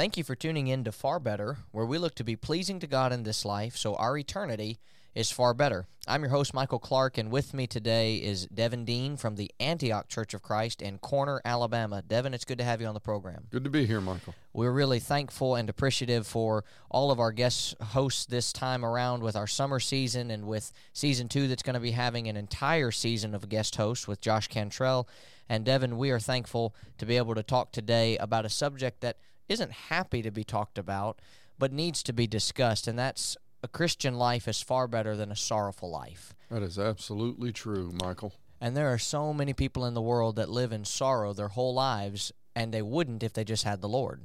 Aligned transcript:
Thank 0.00 0.16
you 0.16 0.24
for 0.24 0.34
tuning 0.34 0.68
in 0.68 0.82
to 0.84 0.92
Far 0.92 1.20
Better, 1.20 1.58
where 1.72 1.84
we 1.84 1.98
look 1.98 2.14
to 2.14 2.24
be 2.24 2.34
pleasing 2.34 2.80
to 2.80 2.86
God 2.86 3.12
in 3.12 3.22
this 3.22 3.44
life 3.44 3.76
so 3.76 3.96
our 3.96 4.16
eternity 4.16 4.78
is 5.14 5.30
far 5.30 5.52
better. 5.52 5.88
I'm 6.08 6.22
your 6.22 6.30
host, 6.30 6.54
Michael 6.54 6.78
Clark, 6.78 7.18
and 7.18 7.30
with 7.30 7.52
me 7.52 7.66
today 7.66 8.16
is 8.16 8.46
Devin 8.46 8.86
Dean 8.86 9.18
from 9.18 9.36
the 9.36 9.50
Antioch 9.60 10.08
Church 10.08 10.32
of 10.32 10.40
Christ 10.40 10.80
in 10.80 10.96
Corner, 10.96 11.42
Alabama. 11.44 12.00
Devin, 12.00 12.32
it's 12.32 12.46
good 12.46 12.56
to 12.56 12.64
have 12.64 12.80
you 12.80 12.86
on 12.86 12.94
the 12.94 13.00
program. 13.00 13.44
Good 13.50 13.64
to 13.64 13.68
be 13.68 13.84
here, 13.84 14.00
Michael. 14.00 14.34
We're 14.54 14.72
really 14.72 15.00
thankful 15.00 15.54
and 15.54 15.68
appreciative 15.68 16.26
for 16.26 16.64
all 16.90 17.10
of 17.10 17.20
our 17.20 17.30
guest 17.30 17.74
hosts 17.82 18.24
this 18.24 18.54
time 18.54 18.86
around 18.86 19.22
with 19.22 19.36
our 19.36 19.46
summer 19.46 19.80
season 19.80 20.30
and 20.30 20.46
with 20.46 20.72
season 20.94 21.28
two 21.28 21.46
that's 21.46 21.62
going 21.62 21.74
to 21.74 21.78
be 21.78 21.90
having 21.90 22.26
an 22.26 22.38
entire 22.38 22.90
season 22.90 23.34
of 23.34 23.46
guest 23.50 23.76
hosts 23.76 24.08
with 24.08 24.22
Josh 24.22 24.48
Cantrell. 24.48 25.06
And 25.46 25.66
Devin, 25.66 25.98
we 25.98 26.10
are 26.10 26.20
thankful 26.20 26.74
to 26.96 27.04
be 27.04 27.18
able 27.18 27.34
to 27.34 27.42
talk 27.42 27.70
today 27.70 28.16
about 28.16 28.46
a 28.46 28.48
subject 28.48 29.02
that 29.02 29.18
isn't 29.50 29.72
happy 29.72 30.22
to 30.22 30.30
be 30.30 30.44
talked 30.44 30.78
about, 30.78 31.20
but 31.58 31.72
needs 31.72 32.02
to 32.04 32.12
be 32.12 32.26
discussed, 32.26 32.86
and 32.86 32.98
that's 32.98 33.36
a 33.62 33.68
Christian 33.68 34.14
life 34.14 34.48
is 34.48 34.62
far 34.62 34.86
better 34.86 35.16
than 35.16 35.30
a 35.30 35.36
sorrowful 35.36 35.90
life. 35.90 36.34
That 36.50 36.62
is 36.62 36.78
absolutely 36.78 37.52
true, 37.52 37.92
Michael. 38.02 38.32
And 38.60 38.76
there 38.76 38.92
are 38.92 38.98
so 38.98 39.34
many 39.34 39.52
people 39.52 39.84
in 39.84 39.94
the 39.94 40.00
world 40.00 40.36
that 40.36 40.48
live 40.48 40.72
in 40.72 40.84
sorrow 40.84 41.32
their 41.32 41.48
whole 41.48 41.74
lives, 41.74 42.32
and 42.54 42.72
they 42.72 42.82
wouldn't 42.82 43.22
if 43.22 43.32
they 43.32 43.44
just 43.44 43.64
had 43.64 43.80
the 43.80 43.88
Lord. 43.88 44.22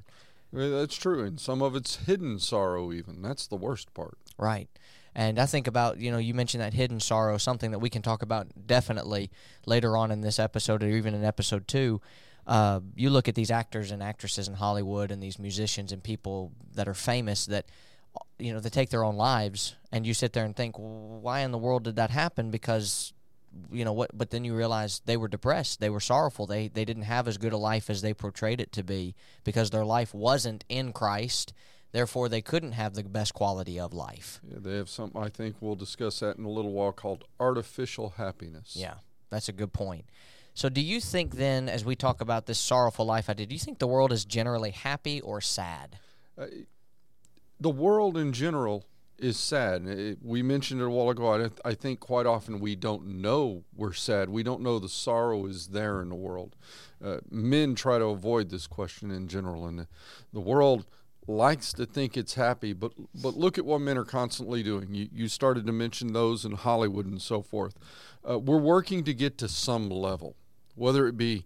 That's 0.53 0.95
true, 0.95 1.25
and 1.25 1.39
some 1.39 1.61
of 1.61 1.75
it's 1.75 2.05
hidden 2.05 2.39
sorrow, 2.39 2.93
even. 2.93 3.21
That's 3.21 3.47
the 3.47 3.55
worst 3.55 3.93
part. 3.93 4.17
Right. 4.37 4.69
And 5.15 5.39
I 5.39 5.45
think 5.45 5.65
about, 5.65 5.97
you 5.97 6.11
know, 6.11 6.17
you 6.17 6.33
mentioned 6.33 6.61
that 6.61 6.73
hidden 6.73 6.99
sorrow, 6.99 7.37
something 7.37 7.71
that 7.71 7.79
we 7.79 7.89
can 7.89 8.01
talk 8.01 8.21
about 8.21 8.67
definitely 8.67 9.31
later 9.65 9.97
on 9.97 10.11
in 10.11 10.21
this 10.21 10.39
episode 10.39 10.83
or 10.83 10.89
even 10.89 11.13
in 11.13 11.23
episode 11.23 11.67
two. 11.67 12.01
Uh, 12.47 12.79
you 12.95 13.09
look 13.09 13.27
at 13.27 13.35
these 13.35 13.51
actors 13.51 13.91
and 13.91 14.03
actresses 14.03 14.47
in 14.47 14.53
Hollywood 14.53 15.11
and 15.11 15.21
these 15.21 15.39
musicians 15.39 15.91
and 15.91 16.03
people 16.03 16.51
that 16.75 16.87
are 16.87 16.93
famous 16.93 17.45
that 17.47 17.65
you 18.37 18.53
know 18.53 18.59
they 18.59 18.69
take 18.69 18.89
their 18.89 19.03
own 19.03 19.15
lives 19.15 19.75
and 19.91 20.05
you 20.05 20.13
sit 20.13 20.33
there 20.33 20.45
and 20.45 20.55
think 20.55 20.75
why 20.77 21.39
in 21.39 21.51
the 21.51 21.57
world 21.57 21.83
did 21.83 21.95
that 21.95 22.11
happen? 22.11 22.51
Because 22.51 23.13
you 23.71 23.85
know 23.85 23.93
what 23.93 24.11
but 24.13 24.29
then 24.29 24.43
you 24.43 24.55
realize 24.55 25.01
they 25.05 25.17
were 25.17 25.27
depressed 25.27 25.79
they 25.79 25.89
were 25.89 25.99
sorrowful 25.99 26.45
they 26.45 26.67
they 26.67 26.85
didn't 26.85 27.03
have 27.03 27.27
as 27.27 27.37
good 27.37 27.53
a 27.53 27.57
life 27.57 27.89
as 27.89 28.01
they 28.01 28.13
portrayed 28.13 28.59
it 28.59 28.71
to 28.71 28.83
be 28.83 29.15
because 29.43 29.69
their 29.69 29.85
life 29.85 30.13
wasn't 30.13 30.63
in 30.69 30.91
Christ 30.91 31.53
therefore 31.91 32.27
they 32.27 32.41
couldn't 32.41 32.73
have 32.73 32.93
the 32.95 33.03
best 33.03 33.33
quality 33.33 33.79
of 33.79 33.93
life. 33.93 34.41
Yeah, 34.43 34.57
they 34.59 34.75
have 34.75 34.89
something 34.89 35.21
i 35.21 35.29
think 35.29 35.55
we'll 35.61 35.75
discuss 35.75 36.19
that 36.19 36.37
in 36.37 36.43
a 36.43 36.49
little 36.49 36.73
while 36.73 36.91
called 36.91 37.23
artificial 37.39 38.15
happiness. 38.17 38.75
Yeah 38.75 38.95
that's 39.29 39.49
a 39.49 39.53
good 39.53 39.73
point 39.73 40.05
so 40.55 40.67
do 40.67 40.81
you 40.81 40.99
think 40.99 41.35
then 41.35 41.69
as 41.69 41.85
we 41.85 41.95
talk 41.95 42.19
about 42.19 42.47
this 42.47 42.57
sorrowful 42.57 43.05
life 43.05 43.29
idea 43.29 43.45
do 43.45 43.53
you 43.53 43.59
think 43.59 43.77
the 43.77 43.87
world 43.87 44.11
is 44.11 44.25
generally 44.25 44.71
happy 44.71 45.21
or 45.21 45.39
sad 45.39 45.99
uh, 46.37 46.47
the 47.59 47.69
world 47.69 48.17
in 48.17 48.33
general 48.33 48.85
is 49.17 49.37
sad. 49.37 50.17
We 50.21 50.41
mentioned 50.41 50.81
it 50.81 50.85
a 50.85 50.89
while 50.89 51.09
ago. 51.09 51.45
I, 51.45 51.69
I, 51.69 51.73
think 51.73 51.99
quite 51.99 52.25
often 52.25 52.59
we 52.59 52.75
don't 52.75 53.21
know 53.21 53.63
we're 53.75 53.93
sad. 53.93 54.29
We 54.29 54.43
don't 54.43 54.61
know 54.61 54.79
the 54.79 54.89
sorrow 54.89 55.45
is 55.45 55.67
there 55.67 56.01
in 56.01 56.09
the 56.09 56.15
world. 56.15 56.55
Uh, 57.03 57.17
men 57.29 57.75
try 57.75 57.97
to 57.97 58.05
avoid 58.05 58.49
this 58.49 58.67
question 58.67 59.11
in 59.11 59.27
general, 59.27 59.65
and 59.67 59.79
the, 59.79 59.87
the, 60.33 60.39
world 60.39 60.85
likes 61.27 61.71
to 61.73 61.85
think 61.85 62.17
it's 62.17 62.33
happy. 62.33 62.73
But 62.73 62.91
but 63.21 63.35
look 63.35 63.57
at 63.57 63.65
what 63.65 63.79
men 63.79 63.97
are 63.97 64.05
constantly 64.05 64.63
doing. 64.63 64.93
You 64.93 65.07
you 65.11 65.27
started 65.27 65.65
to 65.67 65.71
mention 65.71 66.13
those 66.13 66.43
in 66.45 66.53
Hollywood 66.53 67.05
and 67.05 67.21
so 67.21 67.41
forth. 67.41 67.75
Uh, 68.29 68.39
we're 68.39 68.57
working 68.57 69.03
to 69.05 69.13
get 69.13 69.37
to 69.37 69.47
some 69.47 69.89
level, 69.89 70.35
whether 70.75 71.07
it 71.07 71.17
be 71.17 71.45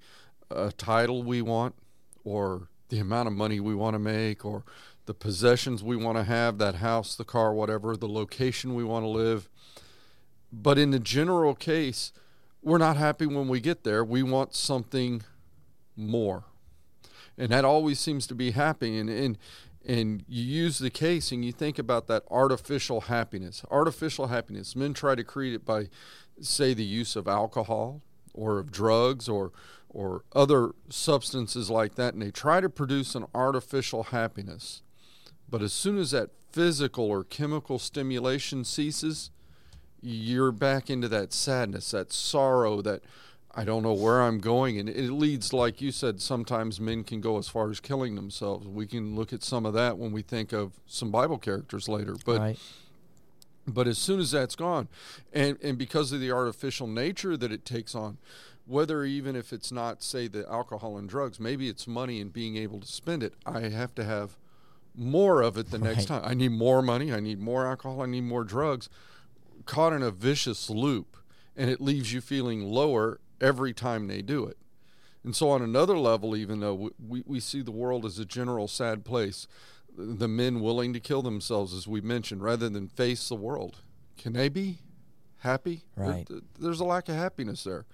a 0.52 0.72
title 0.72 1.24
we 1.24 1.42
want, 1.42 1.76
or 2.24 2.68
the 2.90 3.00
amount 3.00 3.28
of 3.28 3.34
money 3.34 3.60
we 3.60 3.76
want 3.76 3.94
to 3.94 4.00
make, 4.00 4.44
or 4.44 4.64
the 5.06 5.14
possessions 5.14 5.84
we 5.84 5.96
want 5.96 6.18
to 6.18 6.24
have, 6.24 6.58
that 6.58 6.76
house, 6.76 7.16
the 7.16 7.24
car, 7.24 7.54
whatever, 7.54 7.96
the 7.96 8.08
location 8.08 8.76
we 8.76 8.84
want 8.84 9.04
to 9.04 9.10
live. 9.10 9.50
But 10.52 10.78
in 10.78 10.92
the 10.92 11.00
general 11.00 11.56
case, 11.56 12.12
we're 12.62 12.78
not 12.78 12.98
happy 12.98 13.26
when 13.26 13.48
we 13.48 13.60
get 13.60 13.84
there. 13.84 14.04
We 14.04 14.24
want 14.24 14.54
something 14.54 15.24
more. 15.96 16.44
And 17.38 17.52
that 17.52 17.64
always 17.64 18.00
seems 18.00 18.28
to 18.28 18.36
be 18.36 18.52
happening. 18.52 19.00
And, 19.00 19.10
and, 19.10 19.38
and 19.86 20.26
you 20.28 20.44
use 20.44 20.80
the 20.80 20.90
case 20.90 21.32
and 21.32 21.46
you 21.46 21.52
think 21.52 21.80
about 21.80 22.08
that 22.08 22.24
artificial 22.30 23.02
happiness. 23.02 23.64
Artificial 23.72 24.28
happiness. 24.28 24.76
Men 24.76 24.94
try 24.94 25.16
to 25.16 25.24
create 25.24 25.54
it 25.54 25.66
by, 25.66 25.90
say, 26.42 26.74
the 26.74 26.84
use 26.84 27.16
of 27.16 27.28
alcohol 27.28 28.02
or 28.40 28.60
of 28.60 28.72
drugs 28.72 29.28
or 29.28 29.52
or 29.90 30.24
other 30.34 30.70
substances 30.90 31.70
like 31.70 31.96
that, 31.96 32.14
and 32.14 32.22
they 32.22 32.32
try 32.32 32.62
to 32.62 32.70
produce 32.70 33.16
an 33.16 33.26
artificial 33.34 34.04
happiness. 34.04 34.84
But 35.50 35.64
as 35.64 35.74
soon 35.74 35.98
as 35.98 36.12
that 36.12 36.30
physical 36.52 37.06
or 37.06 37.24
chemical 37.24 37.80
stimulation 37.80 38.64
ceases, 38.64 39.32
you're 40.02 40.52
back 40.52 40.90
into 40.90 41.08
that 41.10 41.34
sadness, 41.34 41.92
that 41.92 42.14
sorrow, 42.14 42.82
that 42.84 43.02
I 43.56 43.64
don't 43.64 43.82
know 43.82 43.94
where 43.94 44.22
I'm 44.22 44.40
going. 44.40 44.80
And 44.80 44.88
it 44.88 45.12
leads, 45.12 45.54
like 45.54 45.82
you 45.82 45.92
said, 45.92 46.22
sometimes 46.22 46.80
men 46.80 47.04
can 47.04 47.20
go 47.20 47.38
as 47.40 47.50
far 47.50 47.70
as 47.72 47.80
killing 47.80 48.16
themselves. 48.16 48.68
We 48.68 48.86
can 48.86 49.16
look 49.16 49.34
at 49.34 49.44
some 49.44 49.66
of 49.66 49.74
that 49.74 49.98
when 49.98 50.12
we 50.12 50.22
think 50.22 50.54
of 50.54 50.74
some 50.86 51.10
Bible 51.10 51.40
characters 51.40 51.90
later. 51.90 52.16
But 52.26 52.40
right. 52.40 52.60
But 53.74 53.88
as 53.88 53.98
soon 53.98 54.20
as 54.20 54.32
that's 54.32 54.56
gone, 54.56 54.88
and, 55.34 55.58
and 55.62 55.78
because 55.78 56.12
of 56.12 56.20
the 56.20 56.32
artificial 56.32 56.88
nature 56.88 57.38
that 57.38 57.52
it 57.52 57.66
takes 57.66 57.96
on, 57.96 58.18
whether 58.66 59.04
even 59.04 59.36
if 59.36 59.52
it's 59.52 59.72
not, 59.72 60.04
say, 60.04 60.28
the 60.28 60.48
alcohol 60.50 60.98
and 60.98 61.10
drugs, 61.10 61.40
maybe 61.40 61.68
it's 61.68 61.88
money 61.88 62.22
and 62.22 62.32
being 62.32 62.56
able 62.56 62.80
to 62.80 62.88
spend 62.88 63.24
it, 63.24 63.34
I 63.46 63.62
have 63.70 63.96
to 63.96 64.04
have– 64.04 64.38
more 64.96 65.42
of 65.42 65.58
it 65.58 65.72
the 65.72 65.80
right. 65.80 65.96
next 65.96 66.06
time. 66.06 66.22
I 66.26 66.34
need 66.34 66.52
more 66.52 66.82
money. 66.82 67.14
I 67.14 67.20
need 67.20 67.40
more 67.40 67.66
alcohol. 67.66 68.02
I 68.02 68.06
need 68.06 68.24
more 68.24 68.44
drugs. 68.44 68.90
Caught 69.66 69.94
in 69.94 70.04
a 70.04 70.12
vicious 70.12 70.70
loop, 70.70 71.18
and 71.56 71.70
it 71.70 71.82
leaves 71.82 72.14
you 72.14 72.22
feeling 72.22 72.64
lower 72.64 73.20
every 73.40 73.74
time 73.74 74.08
they 74.08 74.22
do 74.22 74.46
it. 74.46 74.58
And 75.24 75.36
so, 75.36 75.50
on 75.50 75.62
another 75.62 75.98
level, 75.98 76.36
even 76.36 76.60
though 76.60 76.92
we, 77.00 77.24
we 77.26 77.40
see 77.40 77.62
the 77.62 77.72
world 77.72 78.06
as 78.06 78.20
a 78.20 78.26
general 78.26 78.68
sad 78.68 79.04
place, 79.04 79.48
the 80.00 80.28
men 80.28 80.62
willing 80.62 80.94
to 80.94 81.00
kill 81.00 81.22
themselves, 81.22 81.74
as 81.74 81.88
we 81.88 82.02
mentioned, 82.02 82.42
rather 82.42 82.70
than 82.70 82.88
face 82.88 83.28
the 83.28 83.36
world, 83.36 83.82
can 84.18 84.34
they 84.34 84.48
be 84.50 84.80
happy? 85.40 85.84
Right. 85.96 86.28
there's 86.58 86.80
a 86.80 86.86
lack 86.86 87.10
of 87.10 87.16
happiness 87.16 87.64
there. 87.64 87.86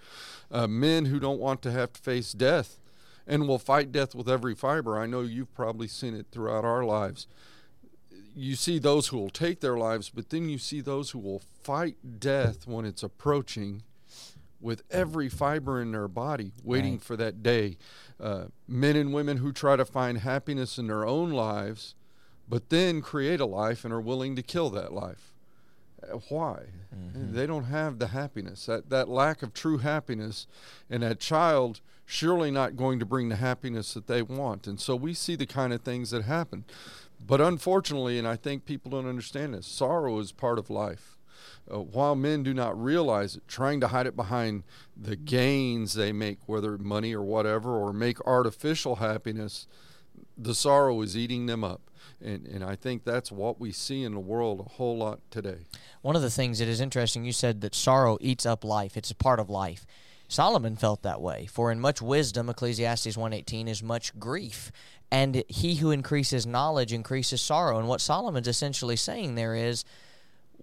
Uh, 0.52 0.68
men 0.68 1.06
who 1.06 1.20
don't 1.20 1.40
want 1.40 1.62
to 1.64 1.72
have 1.72 1.94
to 1.94 2.02
face 2.02 2.32
death 2.32 2.80
and 3.28 3.48
will 3.48 3.60
fight 3.60 3.92
death 3.92 4.14
with 4.14 4.30
every 4.30 4.54
fiber. 4.54 5.00
I 5.00 5.08
know 5.08 5.22
you've 5.22 5.54
probably 5.54 5.88
seen 5.88 6.16
it 6.16 6.28
throughout 6.32 6.64
our 6.64 6.84
lives. 6.84 7.28
You 8.36 8.56
see 8.56 8.80
those 8.80 9.08
who 9.08 9.18
will 9.18 9.30
take 9.30 9.62
their 9.62 9.78
lives, 9.78 10.12
but 10.14 10.30
then 10.30 10.50
you 10.50 10.58
see 10.58 10.82
those 10.82 11.12
who 11.12 11.20
will 11.20 11.42
fight 11.64 12.20
death 12.20 12.68
when 12.68 12.86
it's 12.86 13.02
approaching 13.02 13.84
with 14.66 14.82
every 14.90 15.30
fiber 15.30 15.80
in 15.80 15.92
their 15.92 16.08
body, 16.08 16.52
waiting 16.64 16.94
right. 16.94 17.04
for 17.04 17.16
that 17.16 17.44
day. 17.44 17.78
Uh, 18.20 18.46
men 18.68 18.96
and 18.96 19.14
women 19.14 19.38
who 19.38 19.54
try 19.54 19.76
to 19.76 19.86
find 19.86 20.18
happiness 20.18 20.80
in 20.80 20.88
their 20.88 21.06
own 21.06 21.30
lives, 21.30 21.94
but 22.50 22.70
then 22.70 23.00
create 23.00 23.40
a 23.40 23.46
life 23.46 23.86
and 23.86 23.94
are 23.94 24.02
willing 24.02 24.36
to 24.36 24.42
kill 24.42 24.72
that 24.72 24.92
life. 24.92 25.32
Uh, 26.02 26.18
why? 26.30 26.64
Mm-hmm. 26.94 27.36
They 27.36 27.46
don't 27.46 27.66
have 27.66 28.00
the 28.00 28.08
happiness, 28.08 28.66
that, 28.66 28.90
that 28.90 29.08
lack 29.08 29.44
of 29.44 29.54
true 29.54 29.78
happiness, 29.78 30.48
and 30.90 31.04
that 31.04 31.20
child 31.20 31.80
surely 32.04 32.50
not 32.50 32.76
going 32.76 32.98
to 32.98 33.06
bring 33.06 33.30
the 33.30 33.36
happiness 33.36 33.94
that 33.94 34.08
they 34.08 34.24
want. 34.24 34.66
And 34.66 34.80
so 34.80 34.96
we 34.96 35.14
see 35.14 35.36
the 35.36 35.46
kind 35.46 35.74
of 35.74 35.82
things 35.82 36.10
that 36.10 36.24
happen. 36.24 36.66
But 37.24 37.40
unfortunately, 37.40 38.18
and 38.18 38.28
I 38.28 38.36
think 38.36 38.66
people 38.66 38.90
don't 38.90 39.08
understand 39.08 39.54
this, 39.54 39.68
sorrow 39.68 40.18
is 40.18 40.32
part 40.32 40.58
of 40.58 40.72
life. 40.72 41.15
Uh, 41.72 41.80
while 41.80 42.16
men 42.16 42.44
do 42.44 42.54
not 42.54 42.80
realize 42.82 43.36
it, 43.36 43.48
trying 43.48 43.80
to 43.82 43.88
hide 43.88 44.06
it 44.06 44.16
behind 44.16 44.64
the 44.96 45.16
gains 45.16 45.96
they 45.96 46.12
make, 46.12 46.38
whether 46.46 46.78
money 46.78 47.14
or 47.14 47.24
whatever, 47.24 47.76
or 47.76 47.92
make 47.92 48.26
artificial 48.28 48.98
happiness, 48.98 49.68
the 50.38 50.54
sorrow 50.54 51.02
is 51.02 51.18
eating 51.18 51.48
them 51.48 51.64
up. 51.64 51.82
And, 52.22 52.46
and 52.46 52.64
I 52.64 52.76
think 52.76 53.04
that's 53.04 53.32
what 53.32 53.60
we 53.60 53.72
see 53.72 54.04
in 54.04 54.14
the 54.14 54.20
world 54.20 54.60
a 54.60 54.70
whole 54.70 54.98
lot 54.98 55.20
today. 55.32 55.66
One 56.02 56.16
of 56.16 56.22
the 56.22 56.30
things 56.30 56.60
that 56.60 56.68
is 56.68 56.80
interesting, 56.80 57.26
you 57.26 57.32
said 57.32 57.62
that 57.62 57.74
sorrow 57.74 58.18
eats 58.22 58.46
up 58.46 58.64
life, 58.64 58.96
it's 58.96 59.12
a 59.12 59.16
part 59.16 59.40
of 59.40 59.50
life. 59.50 59.86
Solomon 60.28 60.76
felt 60.76 61.04
that 61.04 61.22
way. 61.22 61.46
For 61.46 61.72
in 61.72 61.80
much 61.80 62.02
wisdom, 62.02 62.50
Ecclesiastes 62.50 63.16
118, 63.16 63.68
is 63.68 63.84
much 63.84 64.18
grief. 64.20 64.72
And 65.12 65.44
he 65.48 65.76
who 65.76 65.92
increases 65.92 66.48
knowledge 66.48 66.92
increases 66.92 67.42
sorrow. 67.42 67.78
And 67.78 67.88
what 67.88 68.02
Solomon's 68.02 68.48
essentially 68.48 68.96
saying 68.96 69.36
there 69.36 69.56
is 69.56 69.86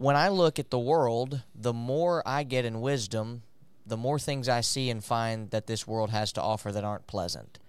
when 0.03 0.17
I 0.17 0.29
look 0.29 0.59
at 0.59 0.71
the 0.71 0.79
world, 0.81 1.43
the 1.55 1.73
more 1.73 2.25
I 2.27 2.43
get 2.43 2.65
in 2.65 2.81
wisdom, 2.81 3.43
the 3.87 3.97
more 3.97 4.19
things 4.19 4.49
I 4.49 4.61
see 4.61 4.91
and 4.91 5.03
find 5.03 5.51
that 5.51 5.69
this 5.69 5.87
world 5.87 6.11
has 6.11 6.33
to 6.33 6.43
offer 6.43 6.73
that 6.73 6.83
aren't 6.83 7.07
pleasant. 7.07 7.61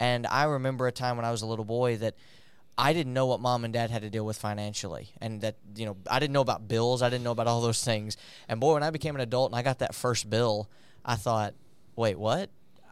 And 0.00 0.26
I 0.26 0.44
remember 0.44 0.88
a 0.88 0.92
time 0.92 1.16
when 1.16 1.24
I 1.24 1.30
was 1.30 1.42
a 1.42 1.46
little 1.46 1.64
boy 1.64 1.96
that 1.98 2.16
I 2.76 2.92
didn't 2.92 3.14
know 3.14 3.26
what 3.26 3.40
mom 3.40 3.64
and 3.64 3.72
dad 3.72 3.90
had 3.90 4.02
to 4.02 4.10
deal 4.10 4.26
with 4.26 4.36
financially. 4.36 5.10
And 5.20 5.40
that, 5.42 5.58
you 5.76 5.86
know, 5.86 5.96
I 6.10 6.18
didn't 6.18 6.32
know 6.32 6.40
about 6.40 6.66
bills. 6.66 7.02
I 7.02 7.08
didn't 7.08 7.22
know 7.22 7.30
about 7.30 7.46
all 7.46 7.60
those 7.60 7.84
things. 7.84 8.16
And 8.48 8.58
boy, 8.58 8.74
when 8.74 8.82
I 8.82 8.90
became 8.90 9.14
an 9.14 9.20
adult 9.20 9.52
and 9.52 9.58
I 9.58 9.62
got 9.62 9.78
that 9.78 9.94
first 9.94 10.28
bill, 10.28 10.68
I 11.04 11.14
thought, 11.14 11.54
wait, 11.94 12.18
what? 12.18 12.50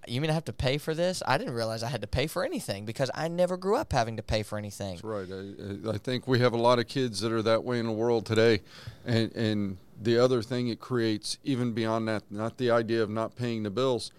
You 0.09 0.21
mean 0.21 0.31
I 0.31 0.35
have 0.35 0.45
to 0.47 0.53
pay 0.53 0.79
for 0.79 0.95
this? 0.95 1.23
I 1.27 1.39
didn't 1.39 1.55
realize 1.55 1.83
I 1.83 1.89
had 1.89 2.01
to 2.03 2.07
pay 2.07 2.27
for 2.27 2.45
anything 2.45 2.85
because 2.85 3.11
I 3.15 3.29
never 3.29 3.57
grew 3.57 3.77
up 3.77 3.93
having 3.93 4.17
to 4.17 4.23
pay 4.23 4.43
for 4.43 4.59
anything. 4.59 4.95
That's 4.97 5.05
right. 5.05 5.29
I, 5.31 5.91
I 5.95 5.99
think 5.99 6.27
we 6.29 6.39
have 6.41 6.53
a 6.53 6.59
lot 6.59 6.79
of 6.79 6.87
kids 6.89 7.21
that 7.21 7.33
are 7.33 7.43
that 7.43 7.65
way 7.65 7.79
in 7.79 7.87
the 7.87 7.93
world 7.93 8.27
today, 8.27 8.61
and 9.05 9.33
and 9.35 9.77
the 10.03 10.19
other 10.19 10.43
thing 10.43 10.69
it 10.69 10.81
creates, 10.81 11.39
even 11.45 11.73
beyond 11.73 12.09
that, 12.09 12.25
not 12.31 12.59
the 12.59 12.71
idea 12.71 13.03
of 13.03 13.11
not 13.11 13.37
paying 13.37 13.63
the 13.63 13.71
bills, 13.71 14.11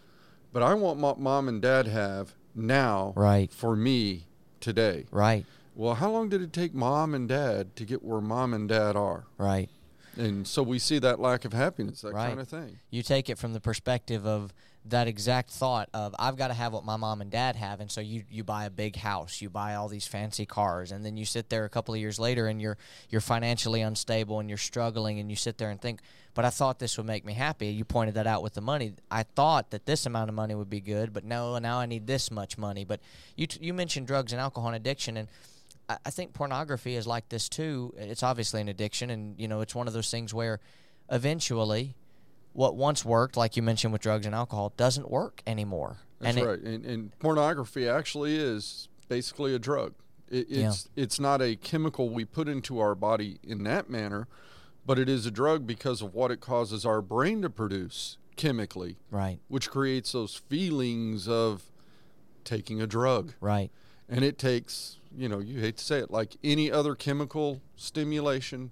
but 0.53 0.63
I 0.63 0.73
want 0.73 0.99
what 0.99 1.19
mom 1.19 1.47
and 1.49 1.61
dad 1.61 1.88
have 1.88 2.33
now, 2.55 3.11
Right. 3.15 3.51
for 3.51 3.75
me 3.75 4.27
today. 4.61 5.05
Right. 5.11 5.45
Well, 5.75 5.95
how 5.95 6.09
long 6.09 6.29
did 6.29 6.41
it 6.41 6.53
take 6.53 6.73
mom 6.73 7.13
and 7.13 7.27
dad 7.27 7.75
to 7.75 7.83
get 7.83 8.01
where 8.01 8.21
mom 8.21 8.53
and 8.53 8.69
dad 8.69 8.95
are? 8.95 9.25
Right. 9.38 9.69
And 10.15 10.47
so 10.47 10.63
we 10.63 10.79
see 10.79 10.97
that 10.99 11.19
lack 11.19 11.43
of 11.43 11.51
happiness, 11.51 11.99
that 12.01 12.13
Right. 12.13 12.29
kind 12.29 12.39
of 12.39 12.47
thing. 12.47 12.79
You 12.89 13.03
take 13.03 13.29
it 13.29 13.38
from 13.38 13.51
the 13.51 13.59
perspective 13.59 14.25
of 14.25 14.53
that 14.87 15.07
exact 15.07 15.49
thought 15.49 15.89
of 15.93 16.13
I've 16.19 16.37
got 16.37 16.49
to 16.49 16.53
have 16.53 16.71
what 16.71 16.85
my 16.85 16.95
mom 16.95 17.21
and 17.21 17.31
dad 17.31 17.55
have, 17.55 17.79
and 17.79 17.89
so 17.89 18.01
you 18.01 18.23
you 18.29 18.43
buy 18.43 18.65
a 18.65 18.69
big 18.69 18.95
house, 18.95 19.41
you 19.41 19.49
buy 19.49 19.75
all 19.75 19.87
these 19.87 20.05
fancy 20.05 20.45
cars, 20.45 20.91
and 20.91 21.03
then 21.03 21.17
you 21.17 21.25
sit 21.25 21.49
there 21.49 21.65
a 21.65 21.69
couple 21.69 21.93
of 21.93 21.99
years 21.99 22.19
later 22.19 22.47
and 22.47 22.61
you're 22.61 22.77
you're 23.09 23.21
financially 23.21 23.81
unstable 23.81 24.39
and 24.39 24.49
you're 24.49 24.57
struggling, 24.57 25.19
and 25.19 25.29
you 25.29 25.35
sit 25.35 25.57
there 25.57 25.71
and 25.71 25.81
think, 25.81 26.01
but 26.35 26.45
I 26.45 26.49
thought 26.51 26.79
this 26.79 26.97
would 26.97 27.07
make 27.07 27.25
me 27.25 27.33
happy. 27.33 27.67
You 27.67 27.83
pointed 27.83 28.15
that 28.15 28.27
out 28.27 28.43
with 28.43 28.53
the 28.53 28.61
money. 28.61 28.93
I 29.09 29.23
thought 29.23 29.71
that 29.71 29.85
this 29.85 30.05
amount 30.05 30.29
of 30.29 30.35
money 30.35 30.53
would 30.53 30.69
be 30.69 30.81
good, 30.81 31.13
but 31.13 31.23
no, 31.23 31.57
now 31.57 31.79
I 31.79 31.88
need 31.88 32.05
this 32.05 32.29
much 32.29 32.57
money. 32.57 32.85
But 32.85 32.99
you 33.35 33.47
t- 33.47 33.65
you 33.65 33.73
mentioned 33.73 34.07
drugs 34.07 34.33
and 34.33 34.39
alcohol 34.39 34.67
and 34.69 34.75
addiction, 34.75 35.17
and 35.17 35.27
I 35.89 35.97
I 36.05 36.09
think 36.11 36.33
pornography 36.33 36.95
is 36.95 37.07
like 37.07 37.29
this 37.29 37.49
too. 37.49 37.93
It's 37.97 38.23
obviously 38.23 38.61
an 38.61 38.69
addiction, 38.69 39.09
and 39.09 39.39
you 39.39 39.47
know 39.47 39.61
it's 39.61 39.73
one 39.73 39.88
of 39.88 39.93
those 39.93 40.11
things 40.11 40.33
where 40.33 40.59
eventually, 41.09 41.95
what 42.55 42.75
once 42.75 43.03
worked, 43.03 43.35
like 43.35 43.57
you 43.57 43.61
mentioned 43.61 43.91
with 43.91 44.01
drugs 44.01 44.25
and 44.25 44.33
alcohol, 44.33 44.73
doesn't 44.77 45.11
work 45.11 45.43
anymore. 45.45 45.97
That's 46.19 46.37
and 46.37 46.45
it- 46.45 46.49
right. 46.49 46.59
And, 46.61 46.85
and 46.85 47.19
pornography 47.19 47.87
actually 47.87 48.37
is 48.37 48.87
basically 49.09 49.53
a 49.53 49.59
drug. 49.59 49.93
It, 50.29 50.47
it's 50.49 50.89
it's 50.95 51.19
not 51.19 51.41
a 51.41 51.55
chemical 51.55 52.09
we 52.09 52.25
put 52.25 52.47
into 52.47 52.79
our 52.79 52.95
body 52.95 53.37
in 53.43 53.63
that 53.65 53.89
manner, 53.89 54.27
but 54.85 54.97
it 54.97 55.07
is 55.07 55.25
a 55.25 55.31
drug 55.31 55.67
because 55.67 56.01
of 56.01 56.15
what 56.15 56.31
it 56.31 56.39
causes 56.39 56.85
our 56.85 57.01
brain 57.01 57.41
to 57.43 57.49
produce 57.49 58.17
chemically, 58.35 58.97
right, 59.11 59.39
which 59.49 59.69
creates 59.69 60.13
those 60.13 60.35
feelings 60.35 61.27
of 61.27 61.63
taking 62.43 62.81
a 62.81 62.87
drug. 62.87 63.33
right, 63.39 63.71
And 64.09 64.23
it 64.23 64.37
takes, 64.37 64.97
you 65.15 65.29
know, 65.29 65.39
you 65.39 65.59
hate 65.59 65.77
to 65.77 65.83
say 65.83 65.99
it, 65.99 66.09
like 66.11 66.37
any 66.43 66.71
other 66.71 66.95
chemical 66.95 67.61
stimulation, 67.75 68.71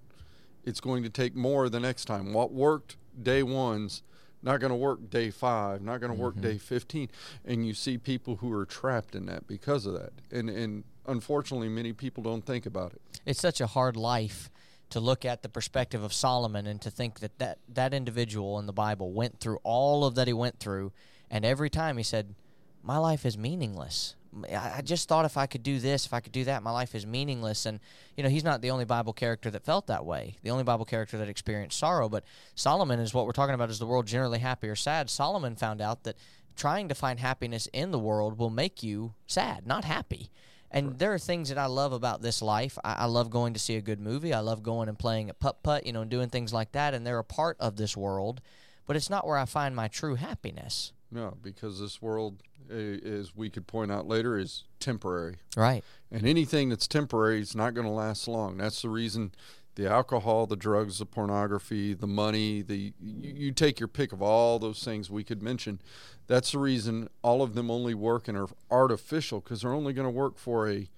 it's 0.63 0.79
going 0.79 1.03
to 1.03 1.09
take 1.09 1.35
more 1.35 1.69
the 1.69 1.79
next 1.79 2.05
time. 2.05 2.33
What 2.33 2.51
worked 2.51 2.97
day 3.21 3.43
one's 3.43 4.03
not 4.41 4.59
going 4.59 4.71
to 4.71 4.75
work 4.75 5.09
day 5.09 5.31
five, 5.31 5.81
not 5.81 6.01
going 6.01 6.11
to 6.11 6.19
work 6.19 6.35
mm-hmm. 6.35 6.43
day 6.43 6.57
15. 6.57 7.09
And 7.45 7.65
you 7.65 7.73
see 7.73 7.97
people 7.97 8.37
who 8.37 8.51
are 8.51 8.65
trapped 8.65 9.15
in 9.15 9.25
that 9.27 9.47
because 9.47 9.85
of 9.85 9.93
that. 9.93 10.11
And, 10.31 10.49
and 10.49 10.83
unfortunately, 11.07 11.69
many 11.69 11.93
people 11.93 12.23
don't 12.23 12.45
think 12.45 12.65
about 12.65 12.93
it. 12.93 13.01
it's 13.25 13.39
such 13.39 13.61
a 13.61 13.67
hard 13.67 13.95
life 13.95 14.49
to 14.89 14.99
look 14.99 15.25
at 15.25 15.41
the 15.41 15.49
perspective 15.49 16.03
of 16.03 16.13
Solomon 16.13 16.67
and 16.67 16.79
to 16.81 16.91
think 16.91 17.19
that 17.21 17.39
that, 17.39 17.57
that 17.67 17.93
individual 17.93 18.59
in 18.59 18.67
the 18.67 18.73
Bible 18.73 19.11
went 19.11 19.39
through 19.39 19.59
all 19.63 20.05
of 20.05 20.15
that 20.15 20.27
he 20.27 20.33
went 20.33 20.59
through, 20.59 20.91
and 21.31 21.43
every 21.43 21.69
time 21.69 21.97
he 21.97 22.03
said, 22.03 22.35
"My 22.83 22.97
life 22.99 23.25
is 23.25 23.35
meaningless." 23.35 24.15
I 24.51 24.81
just 24.81 25.07
thought 25.07 25.25
if 25.25 25.37
I 25.37 25.45
could 25.45 25.63
do 25.63 25.79
this, 25.79 26.05
if 26.05 26.13
I 26.13 26.19
could 26.19 26.31
do 26.31 26.43
that, 26.45 26.63
my 26.63 26.71
life 26.71 26.95
is 26.95 27.05
meaningless. 27.05 27.65
And 27.65 27.79
you 28.17 28.23
know, 28.23 28.29
he's 28.29 28.43
not 28.43 28.61
the 28.61 28.71
only 28.71 28.85
Bible 28.85 29.13
character 29.13 29.51
that 29.51 29.63
felt 29.63 29.87
that 29.87 30.05
way. 30.05 30.37
The 30.43 30.49
only 30.49 30.63
Bible 30.63 30.85
character 30.85 31.17
that 31.17 31.29
experienced 31.29 31.77
sorrow. 31.77 32.09
But 32.09 32.23
Solomon 32.55 32.99
is 32.99 33.13
what 33.13 33.25
we're 33.25 33.31
talking 33.31 33.55
about. 33.55 33.69
Is 33.69 33.79
the 33.79 33.85
world 33.85 34.07
generally 34.07 34.39
happy 34.39 34.67
or 34.67 34.75
sad? 34.75 35.09
Solomon 35.09 35.55
found 35.55 35.81
out 35.81 36.03
that 36.03 36.17
trying 36.55 36.89
to 36.89 36.95
find 36.95 37.19
happiness 37.19 37.67
in 37.73 37.91
the 37.91 37.99
world 37.99 38.37
will 38.37 38.49
make 38.49 38.83
you 38.83 39.13
sad, 39.27 39.65
not 39.65 39.85
happy. 39.85 40.29
And 40.73 40.97
there 40.97 41.13
are 41.13 41.19
things 41.19 41.49
that 41.49 41.57
I 41.59 41.67
love 41.67 41.93
about 41.93 42.23
this 42.23 42.41
life. 42.41 42.79
I, 42.83 42.93
I 42.93 43.05
love 43.05 43.29
going 43.29 43.53
to 43.53 43.59
see 43.59 43.75
a 43.75 43.81
good 43.81 43.99
movie. 43.99 44.33
I 44.33 44.39
love 44.39 44.63
going 44.63 44.89
and 44.89 44.97
playing 44.97 45.29
at 45.29 45.39
putt 45.39 45.61
putt, 45.61 45.85
you 45.85 45.93
know, 45.93 46.01
and 46.01 46.09
doing 46.09 46.29
things 46.29 46.51
like 46.51 46.71
that. 46.71 46.95
And 46.95 47.05
they're 47.05 47.19
a 47.19 47.23
part 47.23 47.57
of 47.59 47.75
this 47.75 47.95
world, 47.95 48.41
but 48.87 48.95
it's 48.95 49.09
not 49.09 49.27
where 49.27 49.37
I 49.37 49.45
find 49.45 49.75
my 49.75 49.87
true 49.87 50.15
happiness. 50.15 50.91
No, 51.11 51.37
because 51.43 51.79
this 51.79 52.01
world, 52.01 52.41
as 52.69 53.35
we 53.35 53.49
could 53.49 53.67
point 53.67 53.91
out 53.91 54.07
later, 54.07 54.37
is 54.37 54.63
temporary. 54.79 55.37
Right. 55.55 55.83
And 56.11 56.25
anything 56.27 56.69
that's 56.69 56.87
temporary 56.87 57.41
is 57.41 57.55
not 57.55 57.73
going 57.73 57.87
to 57.87 57.93
last 57.93 58.27
long. 58.27 58.57
That's 58.57 58.81
the 58.81 58.89
reason 58.89 59.33
the 59.75 59.89
alcohol, 59.89 60.45
the 60.45 60.55
drugs, 60.55 60.99
the 60.99 61.05
pornography, 61.05 61.93
the 61.93 62.07
money, 62.07 62.61
the 62.61 62.93
you, 62.99 63.33
you 63.33 63.51
take 63.51 63.79
your 63.79 63.87
pick 63.87 64.11
of 64.11 64.21
all 64.21 64.59
those 64.59 64.83
things 64.83 65.09
we 65.09 65.23
could 65.23 65.41
mention. 65.41 65.81
That's 66.27 66.51
the 66.51 66.59
reason 66.59 67.09
all 67.21 67.41
of 67.41 67.55
them 67.55 67.71
only 67.71 67.93
work 67.93 68.27
and 68.27 68.37
are 68.37 68.47
artificial 68.69 69.39
because 69.39 69.61
they're 69.61 69.73
only 69.73 69.93
going 69.93 70.05
to 70.05 70.11
work 70.11 70.37
for 70.37 70.69
a 70.69 70.89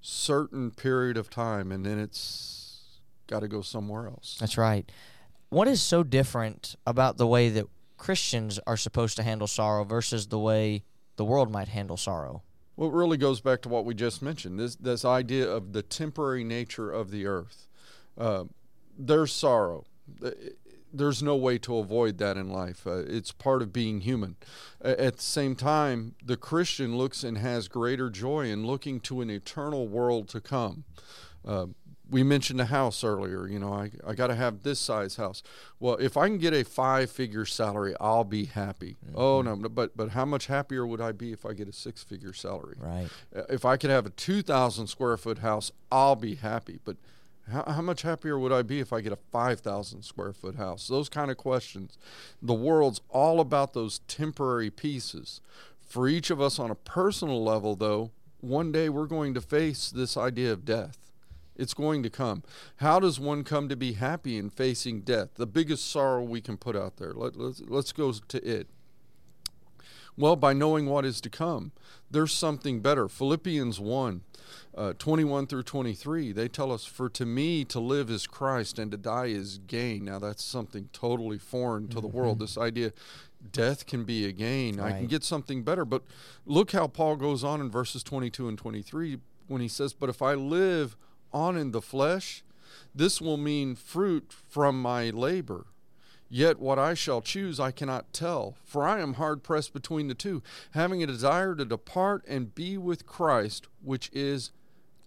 certain 0.00 0.70
period 0.70 1.16
of 1.16 1.30
time 1.30 1.72
and 1.72 1.84
then 1.84 1.98
it's 1.98 3.00
got 3.26 3.40
to 3.40 3.48
go 3.48 3.62
somewhere 3.62 4.06
else. 4.06 4.36
That's 4.38 4.58
right. 4.58 4.90
What 5.50 5.66
is 5.66 5.82
so 5.82 6.02
different 6.02 6.76
about 6.86 7.16
the 7.16 7.26
way 7.26 7.48
that 7.48 7.66
Christians 7.96 8.60
are 8.66 8.76
supposed 8.76 9.16
to 9.16 9.22
handle 9.22 9.46
sorrow 9.46 9.84
versus 9.84 10.28
the 10.28 10.38
way 10.38 10.84
the 11.18 11.24
world 11.24 11.52
might 11.52 11.68
handle 11.68 11.98
sorrow? 11.98 12.42
Well, 12.76 12.88
it 12.88 12.94
really 12.94 13.18
goes 13.18 13.42
back 13.42 13.60
to 13.62 13.68
what 13.68 13.84
we 13.84 13.92
just 13.94 14.22
mentioned. 14.22 14.58
This 14.58 14.76
this 14.76 15.04
idea 15.04 15.46
of 15.48 15.72
the 15.74 15.82
temporary 15.82 16.44
nature 16.44 16.90
of 16.90 17.10
the 17.10 17.26
earth. 17.26 17.68
Uh, 18.16 18.44
there's 18.98 19.32
sorrow. 19.32 19.84
Uh, 20.24 20.30
There's 20.90 21.22
no 21.22 21.36
way 21.36 21.58
to 21.58 21.76
avoid 21.76 22.16
that 22.16 22.38
in 22.38 22.48
life. 22.48 22.86
Uh, 22.86 23.04
it's 23.06 23.30
part 23.30 23.60
of 23.60 23.74
being 23.74 24.00
human. 24.00 24.36
At 24.80 25.16
the 25.16 25.22
same 25.22 25.54
time, 25.54 26.14
the 26.24 26.38
Christian 26.38 26.96
looks 26.96 27.22
and 27.24 27.36
has 27.36 27.68
greater 27.68 28.08
joy 28.08 28.46
in 28.50 28.66
looking 28.66 29.00
to 29.00 29.20
an 29.20 29.28
eternal 29.28 29.86
world 29.86 30.28
to 30.30 30.40
come. 30.40 30.84
Uh, 31.44 31.66
we 32.10 32.22
mentioned 32.22 32.60
a 32.60 32.66
house 32.66 33.04
earlier. 33.04 33.46
You 33.46 33.58
know, 33.58 33.72
I, 33.72 33.90
I 34.06 34.14
got 34.14 34.28
to 34.28 34.34
have 34.34 34.62
this 34.62 34.78
size 34.78 35.16
house. 35.16 35.42
Well, 35.78 35.96
if 35.96 36.16
I 36.16 36.28
can 36.28 36.38
get 36.38 36.54
a 36.54 36.64
five 36.64 37.10
figure 37.10 37.44
salary, 37.44 37.94
I'll 38.00 38.24
be 38.24 38.46
happy. 38.46 38.96
Oh, 39.14 39.42
no, 39.42 39.56
but, 39.56 39.96
but 39.96 40.10
how 40.10 40.24
much 40.24 40.46
happier 40.46 40.86
would 40.86 41.00
I 41.00 41.12
be 41.12 41.32
if 41.32 41.44
I 41.44 41.52
get 41.52 41.68
a 41.68 41.72
six 41.72 42.02
figure 42.02 42.32
salary? 42.32 42.76
Right. 42.80 43.08
Uh, 43.34 43.42
If 43.48 43.64
I 43.64 43.76
could 43.76 43.90
have 43.90 44.06
a 44.06 44.10
2,000 44.10 44.86
square 44.86 45.16
foot 45.16 45.38
house, 45.38 45.70
I'll 45.92 46.16
be 46.16 46.36
happy. 46.36 46.78
But 46.84 46.96
how, 47.50 47.64
how 47.64 47.82
much 47.82 48.02
happier 48.02 48.38
would 48.38 48.52
I 48.52 48.62
be 48.62 48.80
if 48.80 48.92
I 48.92 49.00
get 49.00 49.12
a 49.12 49.18
5,000 49.30 50.02
square 50.02 50.32
foot 50.32 50.56
house? 50.56 50.88
Those 50.88 51.08
kind 51.08 51.30
of 51.30 51.36
questions. 51.36 51.98
The 52.40 52.54
world's 52.54 53.00
all 53.10 53.40
about 53.40 53.74
those 53.74 54.00
temporary 54.08 54.70
pieces. 54.70 55.40
For 55.80 56.08
each 56.08 56.30
of 56.30 56.40
us 56.40 56.58
on 56.58 56.70
a 56.70 56.74
personal 56.74 57.42
level, 57.42 57.74
though, 57.74 58.10
one 58.40 58.70
day 58.72 58.88
we're 58.88 59.06
going 59.06 59.34
to 59.34 59.40
face 59.40 59.90
this 59.90 60.16
idea 60.16 60.52
of 60.52 60.64
death. 60.64 61.07
It's 61.58 61.74
going 61.74 62.02
to 62.04 62.10
come. 62.10 62.42
How 62.76 63.00
does 63.00 63.20
one 63.20 63.44
come 63.44 63.68
to 63.68 63.76
be 63.76 63.94
happy 63.94 64.38
in 64.38 64.48
facing 64.48 65.00
death? 65.00 65.34
The 65.34 65.46
biggest 65.46 65.90
sorrow 65.90 66.22
we 66.22 66.40
can 66.40 66.56
put 66.56 66.76
out 66.76 66.96
there. 66.96 67.12
Let, 67.12 67.36
let's, 67.36 67.60
let's 67.66 67.92
go 67.92 68.12
to 68.12 68.44
it. 68.44 68.68
Well, 70.16 70.34
by 70.34 70.52
knowing 70.52 70.86
what 70.86 71.04
is 71.04 71.20
to 71.20 71.30
come, 71.30 71.72
there's 72.10 72.32
something 72.32 72.80
better. 72.80 73.08
Philippians 73.08 73.78
1 73.78 74.22
uh, 74.76 74.92
21 74.98 75.46
through 75.46 75.62
23, 75.64 76.32
they 76.32 76.48
tell 76.48 76.70
us, 76.70 76.84
For 76.84 77.08
to 77.10 77.26
me 77.26 77.64
to 77.66 77.80
live 77.80 78.10
is 78.10 78.26
Christ 78.26 78.78
and 78.78 78.90
to 78.92 78.96
die 78.96 79.26
is 79.26 79.58
gain. 79.58 80.04
Now, 80.04 80.18
that's 80.18 80.44
something 80.44 80.88
totally 80.92 81.38
foreign 81.38 81.88
to 81.88 82.00
the 82.00 82.06
world. 82.06 82.38
This 82.38 82.56
idea 82.56 82.92
death 83.52 83.86
can 83.86 84.04
be 84.04 84.24
a 84.24 84.32
gain. 84.32 84.80
I 84.80 84.92
can 84.92 85.06
get 85.06 85.24
something 85.24 85.62
better. 85.62 85.84
But 85.84 86.02
look 86.46 86.72
how 86.72 86.86
Paul 86.86 87.16
goes 87.16 87.42
on 87.42 87.60
in 87.60 87.70
verses 87.70 88.02
22 88.02 88.48
and 88.48 88.58
23 88.58 89.18
when 89.48 89.60
he 89.60 89.68
says, 89.68 89.92
But 89.92 90.08
if 90.08 90.22
I 90.22 90.34
live 90.34 90.96
on 91.32 91.56
in 91.56 91.70
the 91.72 91.82
flesh, 91.82 92.42
this 92.94 93.20
will 93.20 93.36
mean 93.36 93.74
fruit 93.74 94.32
from 94.32 94.80
my 94.80 95.10
labor. 95.10 95.66
Yet 96.30 96.58
what 96.58 96.78
I 96.78 96.92
shall 96.92 97.22
choose 97.22 97.58
I 97.58 97.70
cannot 97.70 98.12
tell, 98.12 98.56
for 98.64 98.86
I 98.86 99.00
am 99.00 99.14
hard 99.14 99.42
pressed 99.42 99.72
between 99.72 100.08
the 100.08 100.14
two, 100.14 100.42
having 100.72 101.02
a 101.02 101.06
desire 101.06 101.54
to 101.54 101.64
depart 101.64 102.22
and 102.28 102.54
be 102.54 102.76
with 102.76 103.06
Christ, 103.06 103.66
which 103.82 104.10
is 104.12 104.50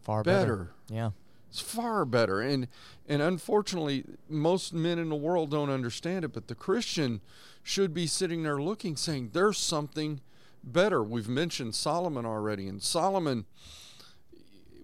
Far 0.02 0.24
better. 0.24 0.56
better. 0.56 0.72
Yeah. 0.90 1.12
It's 1.50 1.60
far 1.60 2.06
better. 2.06 2.42
And 2.42 2.68
and 3.08 3.22
unfortunately, 3.22 4.06
most 4.30 4.74
men 4.74 4.98
in 4.98 5.10
the 5.10 5.16
world 5.16 5.52
don't 5.52 5.70
understand 5.70 6.24
it, 6.26 6.30
but 6.34 6.48
the 6.48 6.56
Christian 6.56 7.20
should 7.62 7.94
be 7.94 8.08
sitting 8.08 8.42
there 8.44 8.60
looking, 8.62 8.96
saying, 8.96 9.32
There's 9.34 9.58
something 9.58 10.22
better. 10.64 11.04
We've 11.04 11.28
mentioned 11.30 11.76
Solomon 11.76 12.26
already, 12.26 12.68
and 12.68 12.82
Solomon 12.82 13.46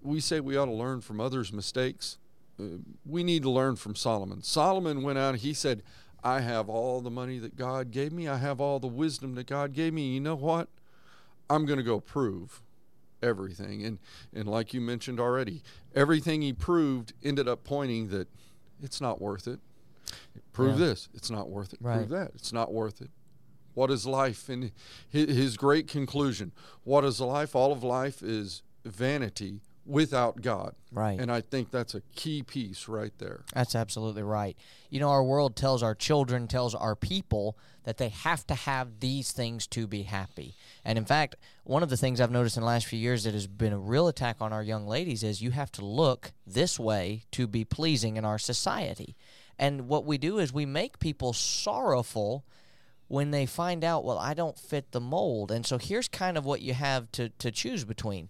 we 0.08 0.20
say 0.20 0.40
we 0.40 0.56
ought 0.56 0.66
to 0.66 0.72
learn 0.72 1.00
from 1.00 1.20
others' 1.20 1.52
mistakes. 1.52 2.18
Uh, 2.60 2.78
we 3.06 3.22
need 3.22 3.42
to 3.42 3.50
learn 3.50 3.76
from 3.76 3.94
Solomon. 3.94 4.42
Solomon 4.42 5.02
went 5.02 5.18
out 5.18 5.30
and 5.34 5.38
he 5.38 5.52
said, 5.52 5.82
I 6.24 6.40
have 6.40 6.68
all 6.68 7.00
the 7.00 7.10
money 7.10 7.38
that 7.38 7.56
God 7.56 7.90
gave 7.92 8.12
me. 8.12 8.26
I 8.26 8.38
have 8.38 8.60
all 8.60 8.80
the 8.80 8.88
wisdom 8.88 9.34
that 9.36 9.46
God 9.46 9.72
gave 9.72 9.92
me. 9.94 10.12
You 10.14 10.20
know 10.20 10.34
what? 10.34 10.68
I'm 11.48 11.64
going 11.66 11.78
to 11.78 11.84
go 11.84 12.00
prove 12.00 12.60
everything. 13.22 13.84
And 13.84 13.98
and 14.34 14.48
like 14.48 14.74
you 14.74 14.80
mentioned 14.80 15.20
already, 15.20 15.62
everything 15.94 16.42
he 16.42 16.52
proved 16.52 17.12
ended 17.22 17.46
up 17.48 17.62
pointing 17.64 18.08
that 18.08 18.28
it's 18.82 19.00
not 19.00 19.20
worth 19.20 19.46
it. 19.46 19.60
Prove 20.52 20.78
Yeah. 20.78 20.86
this, 20.86 21.08
it's 21.14 21.30
not 21.30 21.48
worth 21.48 21.72
it. 21.72 21.78
Right. 21.82 21.98
Prove 21.98 22.08
that, 22.10 22.32
it's 22.34 22.52
not 22.52 22.72
worth 22.72 23.00
it. 23.00 23.10
What 23.74 23.90
is 23.90 24.06
life? 24.06 24.48
And 24.48 24.72
his 25.08 25.56
great 25.56 25.86
conclusion 25.86 26.52
what 26.84 27.04
is 27.04 27.20
life? 27.20 27.54
All 27.54 27.72
of 27.72 27.84
life 27.84 28.22
is 28.22 28.62
vanity 28.84 29.60
without 29.88 30.42
God. 30.42 30.74
Right. 30.92 31.18
And 31.18 31.32
I 31.32 31.40
think 31.40 31.70
that's 31.70 31.94
a 31.94 32.02
key 32.14 32.42
piece 32.42 32.88
right 32.88 33.12
there. 33.18 33.40
That's 33.54 33.74
absolutely 33.74 34.22
right. 34.22 34.56
You 34.90 35.00
know, 35.00 35.08
our 35.08 35.24
world 35.24 35.56
tells 35.56 35.82
our 35.82 35.94
children, 35.94 36.46
tells 36.46 36.74
our 36.74 36.94
people 36.94 37.56
that 37.84 37.96
they 37.96 38.10
have 38.10 38.46
to 38.48 38.54
have 38.54 39.00
these 39.00 39.32
things 39.32 39.66
to 39.68 39.86
be 39.86 40.02
happy. 40.02 40.54
And 40.84 40.98
in 40.98 41.06
fact, 41.06 41.36
one 41.64 41.82
of 41.82 41.88
the 41.88 41.96
things 41.96 42.20
I've 42.20 42.30
noticed 42.30 42.56
in 42.56 42.60
the 42.60 42.66
last 42.66 42.86
few 42.86 42.98
years 42.98 43.24
that 43.24 43.32
has 43.32 43.46
been 43.46 43.72
a 43.72 43.78
real 43.78 44.08
attack 44.08 44.36
on 44.40 44.52
our 44.52 44.62
young 44.62 44.86
ladies 44.86 45.22
is 45.22 45.40
you 45.40 45.52
have 45.52 45.72
to 45.72 45.84
look 45.84 46.32
this 46.46 46.78
way 46.78 47.24
to 47.32 47.46
be 47.46 47.64
pleasing 47.64 48.16
in 48.16 48.24
our 48.26 48.38
society. 48.38 49.16
And 49.58 49.88
what 49.88 50.04
we 50.04 50.18
do 50.18 50.38
is 50.38 50.52
we 50.52 50.66
make 50.66 50.98
people 50.98 51.32
sorrowful 51.32 52.44
when 53.08 53.30
they 53.30 53.46
find 53.46 53.82
out, 53.82 54.04
well, 54.04 54.18
I 54.18 54.34
don't 54.34 54.58
fit 54.58 54.92
the 54.92 55.00
mold. 55.00 55.50
And 55.50 55.64
so 55.64 55.78
here's 55.78 56.08
kind 56.08 56.36
of 56.36 56.44
what 56.44 56.60
you 56.60 56.74
have 56.74 57.10
to, 57.12 57.30
to 57.30 57.50
choose 57.50 57.84
between 57.84 58.28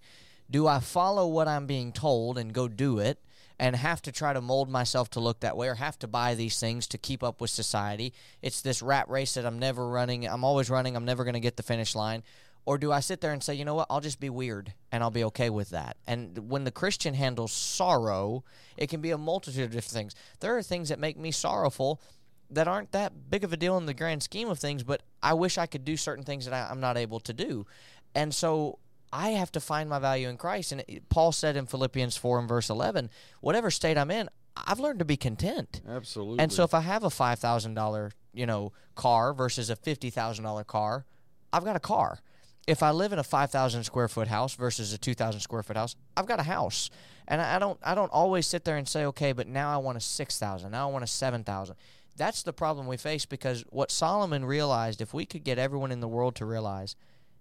do 0.51 0.67
I 0.67 0.81
follow 0.81 1.27
what 1.27 1.49
I'm 1.49 1.67
being 1.67 1.93
told 1.93 2.39
and 2.39 2.53
go 2.53 2.69
do 2.69 2.99
it 2.99 3.19
and 3.59 3.75
have 3.75 4.01
to 4.03 4.13
try 4.13 4.33
to 4.33 4.41
mold 4.41 4.71
myself 4.71 5.11
to 5.11 5.21
look 5.21 5.41
that 5.41 5.57
way 5.57 5.69
or 5.69 5.75
have 5.75 5.99
to 5.99 6.07
buy 6.07 6.35
these 6.35 6.59
things 6.59 6.87
to 6.89 6.99
keep 6.99 7.23
up 7.23 7.41
with 7.41 7.51
society? 7.51 8.13
It's 8.41 8.63
this 8.63 8.83
rat 8.83 9.09
race 9.09 9.35
that 9.35 9.45
I'm 9.45 9.59
never 9.59 9.89
running. 9.89 10.27
I'm 10.27 10.45
always 10.45 10.71
running. 10.71 10.97
I'm 10.97 11.05
never 11.05 11.25
going 11.25 11.35
to 11.35 11.41
get 11.41 11.57
the 11.57 11.63
finish 11.63 11.95
line. 11.95 12.23
Or 12.65 12.77
do 12.77 12.93
I 12.93 13.01
sit 13.01 13.23
there 13.23 13.33
and 13.33 13.43
say, 13.43 13.55
you 13.55 13.65
know 13.65 13.75
what, 13.75 13.87
I'll 13.89 14.01
just 14.01 14.21
be 14.21 14.29
weird 14.29 14.75
and 14.93 15.03
I'll 15.03 15.11
be 15.11 15.25
okay 15.25 15.49
with 15.49 15.71
that? 15.71 15.97
And 16.07 16.51
when 16.51 16.65
the 16.65 16.71
Christian 16.71 17.15
handles 17.15 17.53
sorrow, 17.53 18.45
it 18.77 18.91
can 18.91 19.01
be 19.01 19.11
a 19.11 19.19
multitude 19.19 19.65
of 19.65 19.71
different 19.71 19.93
things. 19.93 20.15
There 20.41 20.57
are 20.57 20.63
things 20.63 20.91
that 20.91 20.99
make 20.99 21.17
me 21.17 21.31
sorrowful 21.31 22.01
that 22.51 22.69
aren't 22.69 22.93
that 22.93 23.31
big 23.31 23.45
of 23.45 23.53
a 23.53 23.57
deal 23.57 23.77
in 23.79 23.87
the 23.87 23.95
grand 23.95 24.23
scheme 24.23 24.49
of 24.49 24.59
things, 24.59 24.83
but 24.83 25.03
I 25.23 25.35
wish 25.35 25.57
I 25.57 25.67
could 25.67 25.85
do 25.85 25.97
certain 25.97 26.25
things 26.25 26.45
that 26.45 26.55
I, 26.55 26.71
am 26.71 26.81
not 26.81 26.97
able 26.97 27.21
to 27.21 27.33
do. 27.33 27.67
And 28.15 28.35
so 28.35 28.79
I 29.13 29.31
have 29.31 29.53
to 29.53 29.61
find 29.61 29.89
my 29.89 29.99
value 29.99 30.29
in 30.29 30.37
Christ. 30.37 30.73
And 30.73 30.85
Paul 31.09 31.33
said 31.33 31.57
in 31.57 31.67
Philippians 31.67 32.17
4 32.17 32.39
and 32.41 32.49
verse 32.49 32.71
11, 32.71 33.11
whatever 33.41 33.71
state 33.71 33.97
I'm 33.97 34.11
in, 34.11 34.29
I've 34.57 34.81
learned 34.81 34.99
to 34.99 35.05
be 35.05 35.17
content. 35.17 35.81
Absolutely. 35.89 36.41
And 36.41 36.53
so 36.53 36.65
if 36.65 36.75
I 36.75 36.81
have 36.81 37.05
a 37.05 37.09
$5,000, 37.09 38.13
you 38.33 38.47
know, 38.47 38.73
car 38.95 39.33
versus 39.33 39.71
a 39.71 39.77
$50,000 39.77 40.67
car, 40.67 41.05
I've 41.53 41.65
got 41.65 41.77
a 41.77 41.81
car. 41.81 42.21
If 42.67 42.83
I 42.83 42.91
live 42.91 43.13
in 43.13 43.19
a 43.19 43.25
5,000 43.25 43.85
square 43.85 44.09
foot 44.09 44.29
house 44.29 44.55
versus 44.55 44.93
a 44.93 44.99
2,000 44.99 45.41
square 45.41 45.63
foot 45.63 45.77
house, 45.77 45.97
I've 46.17 46.27
got 46.27 46.41
a 46.41 46.45
house. 46.45 46.91
And 47.27 47.41
I 47.41 47.59
don't 47.59 47.79
I 47.83 47.95
don't 47.95 48.11
always 48.11 48.47
sit 48.47 48.65
there 48.65 48.77
and 48.77 48.89
say, 48.89 49.05
"Okay, 49.07 49.33
but 49.33 49.47
now 49.47 49.73
I 49.73 49.77
want 49.77 49.99
a 49.99 50.01
6,000. 50.01 50.71
Now 50.71 50.89
I 50.89 50.93
want 50.93 51.05
a 51.05 51.07
7,000." 51.07 51.77
That's 52.17 52.43
the 52.43 52.53
problem 52.53 52.87
we 52.87 52.97
face 52.97 53.27
because 53.27 53.65
what 53.69 53.91
Solomon 53.91 54.45
realized, 54.45 55.01
if 55.01 55.15
we 55.15 55.25
could 55.25 55.45
get 55.45 55.59
everyone 55.59 55.93
in 55.93 56.01
the 56.01 56.09
world 56.09 56.35
to 56.37 56.47
realize 56.47 56.97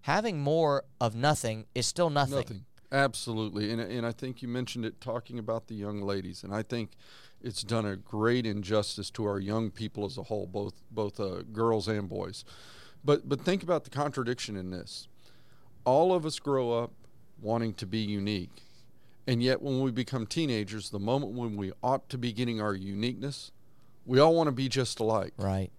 having 0.08 0.40
more 0.40 0.86
of 1.02 1.16
nothing 1.16 1.66
is 1.76 1.86
still 1.86 2.10
nothing. 2.10 2.38
Nothing. 2.38 2.66
Absolutely. 2.94 3.72
And, 3.72 3.82
and 3.82 4.06
I 4.06 4.14
think 4.14 4.42
you 4.42 4.48
mentioned 4.48 4.86
it 4.86 5.02
talking 5.02 5.38
about 5.38 5.68
the 5.68 5.76
young 5.76 6.02
ladies. 6.02 6.46
And 6.46 6.56
I 6.56 6.64
think 6.64 6.92
it's 7.42 7.62
done 7.62 7.86
a 7.86 7.98
great 7.98 8.46
injustice 8.46 9.12
to 9.12 9.26
our 9.26 9.38
young 9.38 9.70
people 9.70 10.06
as 10.06 10.18
a 10.18 10.24
whole, 10.24 10.48
both, 10.48 10.76
both 10.92 11.20
uh, 11.20 11.42
girls 11.52 11.90
and 11.90 12.08
boys. 12.08 12.46
But, 13.04 13.28
but 13.28 13.42
think 13.42 13.64
about 13.64 13.84
the 13.84 13.90
contradiction 13.90 14.56
in 14.56 14.72
this. 14.72 15.10
All 15.84 16.14
of 16.14 16.26
us 16.26 16.40
grow 16.40 16.72
up 16.72 16.94
wanting 17.42 17.74
to 17.74 17.86
be 17.86 18.00
unique. 18.00 18.64
And 19.28 19.44
yet, 19.44 19.62
when 19.62 19.82
we 19.82 19.92
become 19.92 20.26
teenagers, 20.26 20.90
the 20.90 21.00
moment 21.00 21.34
when 21.34 21.58
we 21.58 21.74
ought 21.84 22.08
to 22.08 22.18
be 22.18 22.32
getting 22.32 22.62
our 22.62 22.74
uniqueness, 22.74 23.52
we 24.06 24.20
all 24.20 24.34
want 24.34 24.48
to 24.48 24.54
be 24.54 24.70
just 24.70 25.02
alike. 25.02 25.34
Right. 25.38 25.70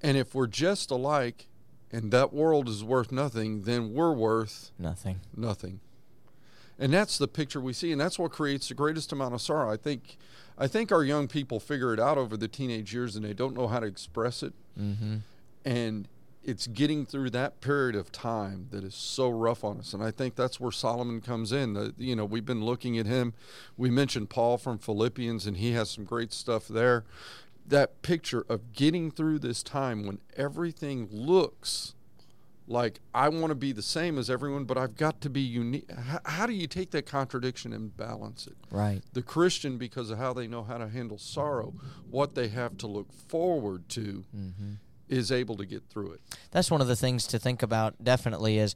And 0.00 0.16
if 0.16 0.34
we're 0.34 0.46
just 0.46 0.90
alike, 0.90 1.46
and 1.94 2.10
that 2.10 2.32
world 2.32 2.68
is 2.68 2.82
worth 2.82 3.12
nothing, 3.12 3.62
then 3.62 3.94
we're 3.94 4.12
worth 4.12 4.72
nothing. 4.78 5.20
Nothing. 5.36 5.80
And 6.76 6.92
that's 6.92 7.18
the 7.18 7.28
picture 7.28 7.60
we 7.60 7.72
see, 7.72 7.92
and 7.92 8.00
that's 8.00 8.18
what 8.18 8.32
creates 8.32 8.68
the 8.68 8.74
greatest 8.74 9.12
amount 9.12 9.32
of 9.32 9.40
sorrow. 9.40 9.72
I 9.72 9.76
think, 9.76 10.16
I 10.58 10.66
think 10.66 10.90
our 10.90 11.04
young 11.04 11.28
people 11.28 11.60
figure 11.60 11.94
it 11.94 12.00
out 12.00 12.18
over 12.18 12.36
the 12.36 12.48
teenage 12.48 12.92
years, 12.92 13.14
and 13.14 13.24
they 13.24 13.32
don't 13.32 13.56
know 13.56 13.68
how 13.68 13.78
to 13.78 13.86
express 13.86 14.42
it. 14.42 14.54
Mm-hmm. 14.78 15.18
And 15.64 16.08
it's 16.42 16.66
getting 16.66 17.06
through 17.06 17.30
that 17.30 17.60
period 17.60 17.94
of 17.94 18.10
time 18.10 18.66
that 18.70 18.82
is 18.82 18.94
so 18.94 19.30
rough 19.30 19.62
on 19.62 19.78
us. 19.78 19.94
And 19.94 20.02
I 20.02 20.10
think 20.10 20.34
that's 20.34 20.58
where 20.58 20.72
Solomon 20.72 21.20
comes 21.20 21.52
in. 21.52 21.74
The, 21.74 21.94
you 21.96 22.16
know, 22.16 22.24
we've 22.24 22.44
been 22.44 22.64
looking 22.64 22.98
at 22.98 23.06
him. 23.06 23.34
We 23.76 23.88
mentioned 23.88 24.28
Paul 24.28 24.58
from 24.58 24.78
Philippians, 24.78 25.46
and 25.46 25.56
he 25.56 25.72
has 25.72 25.90
some 25.90 26.04
great 26.04 26.32
stuff 26.32 26.66
there 26.66 27.04
that 27.66 28.02
picture 28.02 28.44
of 28.48 28.72
getting 28.72 29.10
through 29.10 29.38
this 29.38 29.62
time 29.62 30.06
when 30.06 30.18
everything 30.36 31.08
looks 31.10 31.94
like 32.66 33.00
I 33.14 33.28
want 33.28 33.48
to 33.48 33.54
be 33.54 33.72
the 33.72 33.82
same 33.82 34.18
as 34.18 34.30
everyone, 34.30 34.64
but 34.64 34.78
I've 34.78 34.96
got 34.96 35.20
to 35.22 35.30
be 35.30 35.40
unique. 35.40 35.90
How, 35.90 36.20
how, 36.24 36.46
do 36.46 36.54
you 36.54 36.66
take 36.66 36.90
that 36.92 37.04
contradiction 37.06 37.72
and 37.72 37.94
balance 37.94 38.46
it? 38.46 38.56
Right. 38.70 39.02
The 39.12 39.22
Christian, 39.22 39.76
because 39.76 40.10
of 40.10 40.18
how 40.18 40.32
they 40.32 40.46
know 40.46 40.62
how 40.62 40.78
to 40.78 40.88
handle 40.88 41.18
sorrow, 41.18 41.74
what 42.10 42.34
they 42.34 42.48
have 42.48 42.78
to 42.78 42.86
look 42.86 43.12
forward 43.12 43.88
to, 43.90 44.24
mm-hmm. 44.34 44.72
is 45.08 45.30
able 45.30 45.56
to 45.56 45.66
get 45.66 45.84
through 45.90 46.12
it. 46.12 46.20
That's 46.52 46.70
one 46.70 46.80
of 46.80 46.88
the 46.88 46.96
things 46.96 47.26
to 47.28 47.38
think 47.38 47.62
about. 47.62 48.02
Definitely 48.02 48.58
is, 48.58 48.74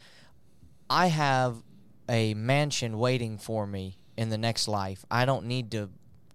I 0.91 1.07
have 1.07 1.63
a 2.09 2.35
mansion 2.35 2.99
waiting 2.99 3.39
for 3.39 3.67
me 3.67 3.99
in 4.17 4.29
the 4.29 4.39
next 4.39 4.69
life. 4.69 5.05
I 5.11 5.25
don't 5.25 5.47
need 5.47 5.71
to 5.71 5.89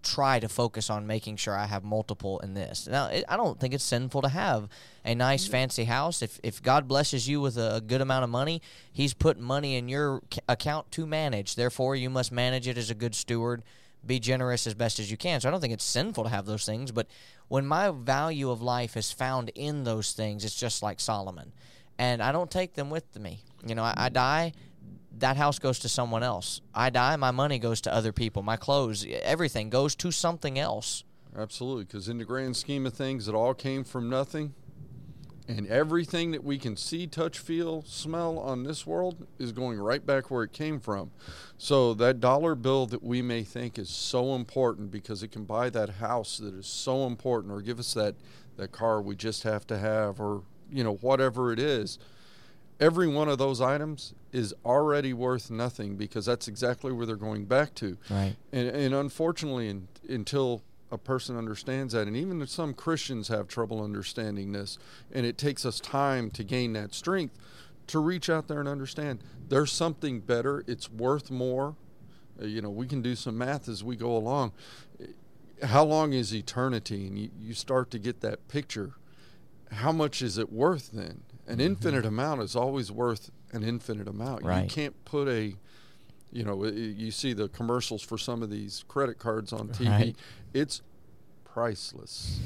try 0.03 0.39
to 0.39 0.49
focus 0.49 0.89
on 0.89 1.07
making 1.07 1.37
sure 1.37 1.55
I 1.57 1.65
have 1.65 1.83
multiple 1.83 2.39
in 2.39 2.53
this. 2.53 2.87
Now, 2.87 3.07
it, 3.07 3.23
I 3.27 3.37
don't 3.37 3.59
think 3.59 3.73
it's 3.73 3.83
sinful 3.83 4.21
to 4.21 4.29
have 4.29 4.69
a 5.03 5.15
nice, 5.15 5.45
mm-hmm. 5.45 5.51
fancy 5.51 5.83
house. 5.85 6.21
If, 6.21 6.39
if 6.43 6.61
God 6.61 6.87
blesses 6.87 7.27
you 7.27 7.41
with 7.41 7.57
a, 7.57 7.75
a 7.75 7.81
good 7.81 8.01
amount 8.01 8.23
of 8.23 8.29
money, 8.29 8.61
He's 8.91 9.13
put 9.13 9.39
money 9.39 9.75
in 9.75 9.89
your 9.89 10.21
account 10.47 10.91
to 10.91 11.05
manage. 11.05 11.55
Therefore, 11.55 11.95
you 11.95 12.09
must 12.09 12.31
manage 12.31 12.67
it 12.67 12.77
as 12.77 12.89
a 12.89 12.95
good 12.95 13.15
steward. 13.15 13.63
Be 14.05 14.19
generous 14.19 14.67
as 14.67 14.73
best 14.73 14.99
as 14.99 15.09
you 15.09 15.17
can. 15.17 15.39
So 15.39 15.47
I 15.47 15.51
don't 15.51 15.61
think 15.61 15.73
it's 15.73 15.85
sinful 15.85 16.25
to 16.25 16.29
have 16.29 16.45
those 16.45 16.65
things. 16.65 16.91
But 16.91 17.07
when 17.47 17.65
my 17.65 17.89
value 17.91 18.51
of 18.51 18.61
life 18.61 18.97
is 18.97 19.11
found 19.11 19.49
in 19.55 19.85
those 19.85 20.11
things, 20.11 20.43
it's 20.43 20.59
just 20.59 20.83
like 20.83 20.99
Solomon. 20.99 21.53
And 21.97 22.21
I 22.21 22.31
don't 22.31 22.51
take 22.51 22.73
them 22.73 22.89
with 22.89 23.17
me. 23.17 23.39
You 23.65 23.75
know, 23.75 23.83
I, 23.83 23.93
I 23.95 24.09
die 24.09 24.53
that 25.19 25.37
house 25.37 25.59
goes 25.59 25.79
to 25.79 25.89
someone 25.89 26.23
else. 26.23 26.61
I 26.73 26.89
die, 26.89 27.15
my 27.15 27.31
money 27.31 27.59
goes 27.59 27.81
to 27.81 27.93
other 27.93 28.11
people. 28.11 28.41
My 28.41 28.57
clothes, 28.57 29.05
everything 29.21 29.69
goes 29.69 29.95
to 29.95 30.11
something 30.11 30.57
else. 30.57 31.03
Absolutely, 31.37 31.85
because 31.85 32.09
in 32.09 32.17
the 32.17 32.25
grand 32.25 32.55
scheme 32.55 32.85
of 32.85 32.93
things, 32.93 33.27
it 33.27 33.35
all 33.35 33.53
came 33.53 33.83
from 33.83 34.09
nothing. 34.09 34.53
And 35.45 35.67
everything 35.67 36.31
that 36.31 36.43
we 36.43 36.57
can 36.57 36.77
see, 36.77 37.05
touch, 37.05 37.37
feel, 37.37 37.83
smell 37.85 38.39
on 38.39 38.63
this 38.63 38.87
world 38.87 39.27
is 39.39 39.51
going 39.51 39.77
right 39.77 40.05
back 40.05 40.31
where 40.31 40.43
it 40.43 40.53
came 40.53 40.79
from. 40.79 41.11
So, 41.57 41.93
that 41.95 42.21
dollar 42.21 42.55
bill 42.55 42.85
that 42.85 43.03
we 43.03 43.21
may 43.21 43.43
think 43.43 43.77
is 43.77 43.89
so 43.89 44.35
important 44.35 44.89
because 44.89 45.21
it 45.21 45.33
can 45.33 45.43
buy 45.43 45.69
that 45.71 45.89
house 45.89 46.37
that 46.37 46.53
is 46.53 46.65
so 46.65 47.05
important 47.05 47.51
or 47.51 47.61
give 47.61 47.77
us 47.77 47.93
that, 47.93 48.15
that 48.55 48.71
car 48.71 49.01
we 49.01 49.17
just 49.17 49.43
have 49.43 49.67
to 49.67 49.77
have 49.77 50.21
or, 50.21 50.43
you 50.71 50.83
know, 50.83 50.95
whatever 50.95 51.51
it 51.51 51.59
is 51.59 51.99
every 52.83 53.07
one 53.07 53.29
of 53.29 53.37
those 53.37 53.61
items 53.61 54.13
is 54.33 54.53
already 54.65 55.13
worth 55.13 55.49
nothing 55.49 55.95
because 55.95 56.25
that's 56.25 56.49
exactly 56.49 56.91
where 56.91 57.05
they're 57.05 57.15
going 57.15 57.45
back 57.45 57.73
to. 57.75 57.97
Right. 58.09 58.35
And, 58.51 58.67
and 58.67 58.93
unfortunately, 58.93 59.69
in, 59.69 59.87
until 60.09 60.61
a 60.91 60.97
person 60.97 61.37
understands 61.37 61.93
that, 61.93 62.07
and 62.07 62.17
even 62.17 62.45
some 62.45 62.73
Christians 62.73 63.29
have 63.29 63.47
trouble 63.47 63.81
understanding 63.81 64.51
this, 64.51 64.77
and 65.13 65.25
it 65.25 65.37
takes 65.37 65.65
us 65.65 65.79
time 65.79 66.29
to 66.31 66.43
gain 66.43 66.73
that 66.73 66.93
strength 66.93 67.37
to 67.87 67.99
reach 67.99 68.29
out 68.29 68.49
there 68.49 68.59
and 68.59 68.67
understand 68.67 69.19
there's 69.47 69.71
something 69.71 70.19
better, 70.19 70.65
it's 70.67 70.91
worth 70.91 71.31
more. 71.31 71.77
Uh, 72.41 72.45
you 72.45 72.61
know, 72.61 72.69
we 72.69 72.85
can 72.85 73.01
do 73.01 73.15
some 73.15 73.37
math 73.37 73.69
as 73.69 73.81
we 73.81 73.95
go 73.95 74.15
along. 74.15 74.51
How 75.63 75.85
long 75.85 76.11
is 76.11 76.35
eternity? 76.35 77.07
And 77.07 77.17
you, 77.17 77.29
you 77.39 77.53
start 77.53 77.91
to 77.91 77.99
get 77.99 78.19
that 78.21 78.45
picture. 78.49 78.91
How 79.71 79.93
much 79.93 80.21
is 80.21 80.37
it 80.37 80.51
worth 80.51 80.91
then? 80.91 81.21
An 81.47 81.53
mm-hmm. 81.53 81.61
infinite 81.61 82.05
amount 82.05 82.41
is 82.41 82.55
always 82.55 82.91
worth 82.91 83.29
an 83.51 83.63
infinite 83.63 84.07
amount. 84.07 84.43
Right. 84.43 84.63
You 84.63 84.69
can't 84.69 85.05
put 85.05 85.27
a, 85.27 85.55
you 86.31 86.43
know, 86.43 86.65
you 86.65 87.11
see 87.11 87.33
the 87.33 87.49
commercials 87.49 88.01
for 88.01 88.17
some 88.17 88.41
of 88.41 88.49
these 88.49 88.83
credit 88.87 89.19
cards 89.19 89.53
on 89.53 89.69
TV. 89.69 89.89
Right. 89.89 90.15
It's 90.53 90.81
priceless. 91.43 92.39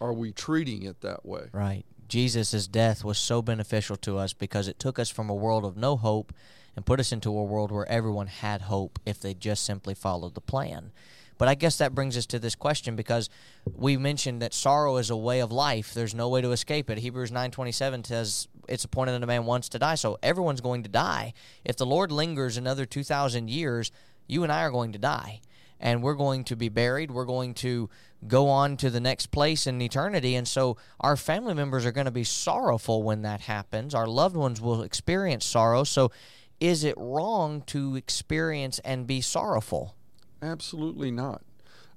Are 0.00 0.12
we 0.12 0.32
treating 0.32 0.84
it 0.84 1.00
that 1.00 1.26
way? 1.26 1.48
Right. 1.52 1.84
Jesus' 2.08 2.66
death 2.66 3.04
was 3.04 3.18
so 3.18 3.42
beneficial 3.42 3.96
to 3.96 4.16
us 4.16 4.32
because 4.32 4.68
it 4.68 4.78
took 4.78 4.98
us 4.98 5.10
from 5.10 5.28
a 5.28 5.34
world 5.34 5.64
of 5.64 5.76
no 5.76 5.96
hope 5.96 6.32
and 6.74 6.86
put 6.86 7.00
us 7.00 7.12
into 7.12 7.36
a 7.36 7.44
world 7.44 7.70
where 7.70 7.88
everyone 7.88 8.28
had 8.28 8.62
hope 8.62 8.98
if 9.04 9.20
they 9.20 9.34
just 9.34 9.64
simply 9.64 9.94
followed 9.94 10.34
the 10.34 10.40
plan. 10.40 10.92
But 11.38 11.48
I 11.48 11.54
guess 11.54 11.78
that 11.78 11.94
brings 11.94 12.16
us 12.16 12.26
to 12.26 12.38
this 12.38 12.54
question 12.54 12.96
because 12.96 13.30
we 13.64 13.96
mentioned 13.96 14.42
that 14.42 14.52
sorrow 14.52 14.96
is 14.96 15.08
a 15.08 15.16
way 15.16 15.40
of 15.40 15.50
life. 15.52 15.94
There's 15.94 16.14
no 16.14 16.28
way 16.28 16.40
to 16.42 16.52
escape 16.52 16.90
it. 16.90 16.98
Hebrews 16.98 17.30
9:27 17.30 18.04
says 18.04 18.48
it's 18.68 18.84
appointed 18.84 19.12
that 19.12 19.22
a 19.22 19.26
man 19.26 19.46
wants 19.46 19.68
to 19.70 19.78
die, 19.78 19.94
so 19.94 20.18
everyone's 20.22 20.60
going 20.60 20.82
to 20.82 20.88
die. 20.88 21.32
If 21.64 21.76
the 21.76 21.86
Lord 21.86 22.12
lingers 22.12 22.56
another 22.56 22.84
2000 22.84 23.48
years, 23.48 23.90
you 24.26 24.42
and 24.42 24.52
I 24.52 24.62
are 24.62 24.70
going 24.70 24.92
to 24.92 24.98
die. 24.98 25.40
and 25.80 26.02
we're 26.02 26.14
going 26.14 26.44
to 26.44 26.56
be 26.56 26.68
buried. 26.68 27.10
We're 27.10 27.24
going 27.24 27.54
to 27.54 27.88
go 28.26 28.48
on 28.48 28.76
to 28.78 28.90
the 28.90 29.00
next 29.00 29.26
place 29.30 29.66
in 29.66 29.80
eternity. 29.80 30.34
And 30.34 30.46
so 30.48 30.76
our 31.00 31.16
family 31.16 31.54
members 31.54 31.86
are 31.86 31.92
going 31.92 32.06
to 32.06 32.10
be 32.10 32.24
sorrowful 32.24 33.02
when 33.02 33.22
that 33.22 33.42
happens. 33.42 33.94
Our 33.94 34.06
loved 34.08 34.36
ones 34.36 34.60
will 34.60 34.82
experience 34.82 35.44
sorrow. 35.44 35.84
So 35.84 36.10
is 36.58 36.82
it 36.82 36.96
wrong 36.98 37.62
to 37.66 37.94
experience 37.94 38.80
and 38.80 39.06
be 39.06 39.20
sorrowful? 39.20 39.94
Absolutely 40.42 41.10
not. 41.10 41.42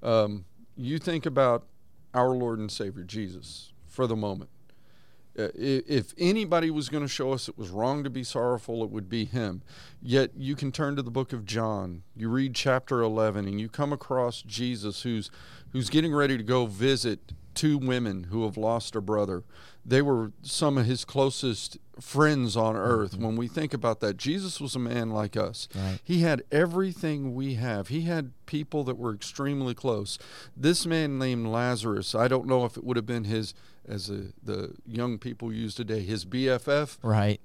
Um, 0.02 0.46
you 0.76 0.98
think 0.98 1.26
about 1.26 1.66
our 2.14 2.30
Lord 2.30 2.60
and 2.60 2.72
Savior 2.72 3.04
Jesus 3.04 3.72
for 3.88 4.08
the 4.08 4.16
moment. 4.16 4.50
Uh, 5.38 5.48
if 5.56 6.14
anybody 6.18 6.70
was 6.70 6.90
going 6.90 7.04
to 7.04 7.08
show 7.08 7.32
us 7.32 7.48
it 7.48 7.58
was 7.58 7.70
wrong 7.70 8.04
to 8.04 8.10
be 8.10 8.24
sorrowful, 8.24 8.84
it 8.84 8.90
would 8.90 9.08
be 9.08 9.24
him. 9.24 9.62
Yet 10.02 10.32
you 10.36 10.56
can 10.56 10.74
turn 10.74 10.98
to 10.98 11.02
the 11.02 11.12
book 11.12 11.32
of 11.32 11.46
John. 11.46 12.04
You 12.18 12.28
read 12.30 12.54
chapter 12.54 13.02
11 13.02 13.48
and 13.48 13.60
you 13.60 13.70
come 13.70 13.94
across 13.94 14.42
Jesus 14.42 15.04
who's 15.04 15.32
who's 15.72 15.90
getting 15.90 16.14
ready 16.14 16.36
to 16.36 16.44
go 16.44 16.66
visit 16.66 17.32
two 17.54 17.78
women 17.78 18.26
who 18.26 18.44
have 18.44 18.58
lost 18.58 18.96
a 18.96 19.02
brother. 19.02 19.44
They 19.86 20.02
were 20.02 20.34
some 20.42 20.78
of 20.78 20.86
his 20.86 21.06
closest 21.06 21.78
friends 22.02 22.58
on 22.58 22.76
earth. 22.76 23.14
Mm-hmm. 23.14 23.26
When 23.26 23.36
we 23.36 23.48
think 23.48 23.74
about 23.74 24.00
that, 24.02 24.18
Jesus 24.18 24.60
was 24.60 24.76
a 24.76 24.80
man 24.80 25.12
like 25.12 25.38
us. 25.38 25.68
Right. 25.74 26.00
He 26.04 26.20
had 26.20 26.44
everything 26.52 27.34
we 27.34 27.56
have. 27.56 27.88
He 27.88 28.02
had 28.02 28.32
people 28.46 28.84
that 28.86 28.98
were 28.98 29.14
extremely 29.14 29.74
close. 29.74 30.18
This 30.56 30.86
man 30.86 31.18
named 31.18 31.48
Lazarus, 31.48 32.16
I 32.16 32.28
don't 32.28 32.48
know 32.48 32.66
if 32.66 32.78
it 32.78 32.84
would 32.84 32.98
have 32.98 33.06
been 33.06 33.26
his, 33.26 33.54
as 33.88 34.10
a, 34.10 34.34
the 34.44 34.74
young 34.86 35.18
people 35.18 35.54
use 35.54 35.76
today, 35.76 36.02
his 36.02 36.26
BFF. 36.26 36.98
Right. 37.04 37.40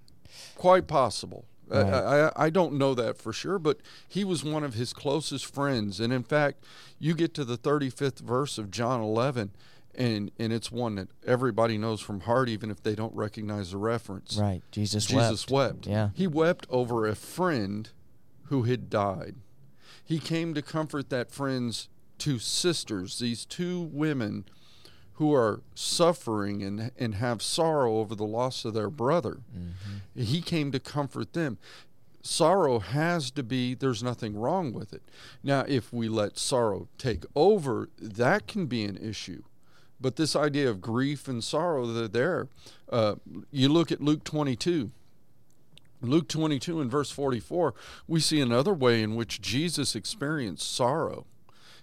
Quite 0.56 0.86
possible. 0.86 1.44
Right. 1.68 1.84
I, 1.84 2.26
I, 2.26 2.32
I 2.46 2.50
don't 2.50 2.74
know 2.74 2.94
that 2.94 3.18
for 3.18 3.32
sure, 3.32 3.58
but 3.58 3.80
he 4.08 4.24
was 4.24 4.44
one 4.44 4.62
of 4.64 4.74
his 4.74 4.92
closest 4.92 5.52
friends. 5.52 6.00
And 6.00 6.12
in 6.12 6.22
fact, 6.22 6.64
you 6.98 7.14
get 7.14 7.34
to 7.34 7.44
the 7.44 7.58
35th 7.58 8.20
verse 8.20 8.56
of 8.56 8.70
John 8.70 9.00
11, 9.00 9.50
and 9.96 10.30
and 10.38 10.52
it's 10.52 10.70
one 10.70 10.96
that 10.96 11.08
everybody 11.26 11.78
knows 11.78 12.00
from 12.00 12.20
heart, 12.20 12.48
even 12.48 12.70
if 12.70 12.82
they 12.82 12.94
don't 12.94 13.14
recognize 13.14 13.70
the 13.72 13.78
reference. 13.78 14.36
Right. 14.36 14.62
Jesus. 14.70 15.06
Jesus 15.06 15.48
wept. 15.48 15.50
wept. 15.50 15.86
Yeah. 15.86 16.10
He 16.14 16.26
wept 16.26 16.66
over 16.70 17.06
a 17.06 17.14
friend 17.14 17.90
who 18.44 18.62
had 18.62 18.90
died. 18.90 19.36
He 20.04 20.18
came 20.18 20.54
to 20.54 20.62
comfort 20.62 21.10
that 21.10 21.30
friend's 21.30 21.88
two 22.18 22.38
sisters, 22.38 23.18
these 23.18 23.44
two 23.44 23.80
women 23.80 24.44
who 25.14 25.34
are 25.34 25.62
suffering 25.74 26.62
and 26.62 26.92
and 26.98 27.16
have 27.16 27.42
sorrow 27.42 27.96
over 27.96 28.14
the 28.14 28.26
loss 28.26 28.64
of 28.64 28.74
their 28.74 28.90
brother. 28.90 29.40
Mm-hmm. 29.56 30.22
He 30.22 30.40
came 30.40 30.72
to 30.72 30.80
comfort 30.80 31.32
them 31.32 31.58
sorrow 32.26 32.80
has 32.80 33.30
to 33.30 33.42
be 33.42 33.72
there's 33.72 34.02
nothing 34.02 34.36
wrong 34.36 34.72
with 34.72 34.92
it 34.92 35.02
now 35.44 35.64
if 35.68 35.92
we 35.92 36.08
let 36.08 36.36
sorrow 36.36 36.88
take 36.98 37.24
over 37.36 37.88
that 38.00 38.48
can 38.48 38.66
be 38.66 38.84
an 38.84 38.96
issue 38.96 39.42
but 40.00 40.16
this 40.16 40.36
idea 40.36 40.68
of 40.68 40.80
grief 40.80 41.28
and 41.28 41.42
sorrow, 41.42 41.86
they're 41.86 42.08
there. 42.08 42.48
Uh, 42.90 43.16
you 43.50 43.68
look 43.68 43.90
at 43.90 44.00
Luke 44.00 44.24
22. 44.24 44.90
Luke 46.02 46.28
22 46.28 46.80
and 46.80 46.90
verse 46.90 47.10
44, 47.10 47.74
we 48.06 48.20
see 48.20 48.40
another 48.40 48.74
way 48.74 49.02
in 49.02 49.16
which 49.16 49.40
Jesus 49.40 49.94
experienced 49.94 50.70
sorrow 50.74 51.24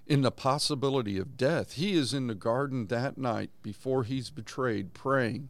in 0.06 0.22
the 0.22 0.32
possibility 0.32 1.18
of 1.18 1.38
death. 1.38 1.74
He 1.74 1.94
is 1.94 2.14
in 2.14 2.28
the 2.28 2.36
garden 2.36 2.88
that 2.88 3.18
night 3.18 3.50
before 3.62 4.04
he's 4.04 4.30
betrayed, 4.30 4.94
praying. 4.94 5.50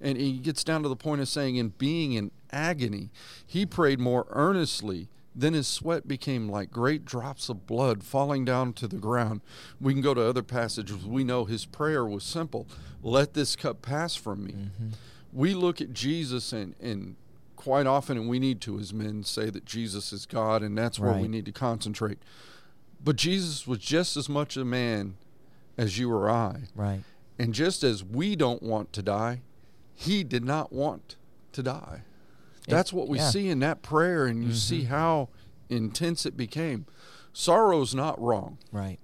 And 0.00 0.18
he 0.18 0.38
gets 0.38 0.64
down 0.64 0.82
to 0.82 0.88
the 0.88 0.96
point 0.96 1.20
of 1.20 1.28
saying, 1.28 1.56
in 1.56 1.68
being 1.70 2.12
in 2.12 2.32
agony, 2.50 3.10
he 3.46 3.64
prayed 3.64 4.00
more 4.00 4.26
earnestly 4.30 5.08
then 5.34 5.54
his 5.54 5.66
sweat 5.66 6.06
became 6.06 6.48
like 6.48 6.70
great 6.70 7.04
drops 7.04 7.48
of 7.48 7.66
blood 7.66 8.04
falling 8.04 8.44
down 8.44 8.72
to 8.74 8.86
the 8.86 8.96
ground. 8.96 9.40
We 9.80 9.92
can 9.92 10.02
go 10.02 10.14
to 10.14 10.22
other 10.22 10.42
passages. 10.42 11.06
We 11.06 11.24
know 11.24 11.44
his 11.44 11.64
prayer 11.64 12.04
was 12.04 12.24
simple 12.24 12.66
let 13.02 13.34
this 13.34 13.56
cup 13.56 13.82
pass 13.82 14.14
from 14.14 14.44
me. 14.44 14.52
Mm-hmm. 14.52 14.88
We 15.32 15.54
look 15.54 15.80
at 15.80 15.92
Jesus, 15.92 16.52
and, 16.52 16.74
and 16.80 17.16
quite 17.56 17.86
often, 17.86 18.16
and 18.16 18.28
we 18.28 18.38
need 18.38 18.60
to, 18.62 18.78
as 18.78 18.92
men, 18.92 19.24
say 19.24 19.50
that 19.50 19.64
Jesus 19.64 20.12
is 20.12 20.26
God, 20.26 20.62
and 20.62 20.76
that's 20.76 20.98
where 20.98 21.12
right. 21.12 21.22
we 21.22 21.28
need 21.28 21.44
to 21.46 21.52
concentrate. 21.52 22.18
But 23.02 23.16
Jesus 23.16 23.66
was 23.66 23.78
just 23.78 24.16
as 24.16 24.28
much 24.28 24.56
a 24.56 24.64
man 24.64 25.16
as 25.76 25.98
you 25.98 26.12
or 26.12 26.30
I. 26.30 26.68
Right. 26.74 27.00
And 27.38 27.54
just 27.54 27.82
as 27.82 28.04
we 28.04 28.36
don't 28.36 28.62
want 28.62 28.92
to 28.92 29.02
die, 29.02 29.40
he 29.94 30.22
did 30.22 30.44
not 30.44 30.72
want 30.72 31.16
to 31.52 31.62
die. 31.62 32.02
That's 32.68 32.92
what 32.92 33.08
we 33.08 33.18
yeah. 33.18 33.30
see 33.30 33.48
in 33.48 33.58
that 33.60 33.82
prayer, 33.82 34.26
and 34.26 34.42
you 34.42 34.50
mm-hmm. 34.50 34.56
see 34.56 34.84
how 34.84 35.28
intense 35.68 36.26
it 36.26 36.36
became. 36.36 36.86
Sorrow's 37.32 37.94
not 37.94 38.20
wrong. 38.20 38.58
Right. 38.70 38.98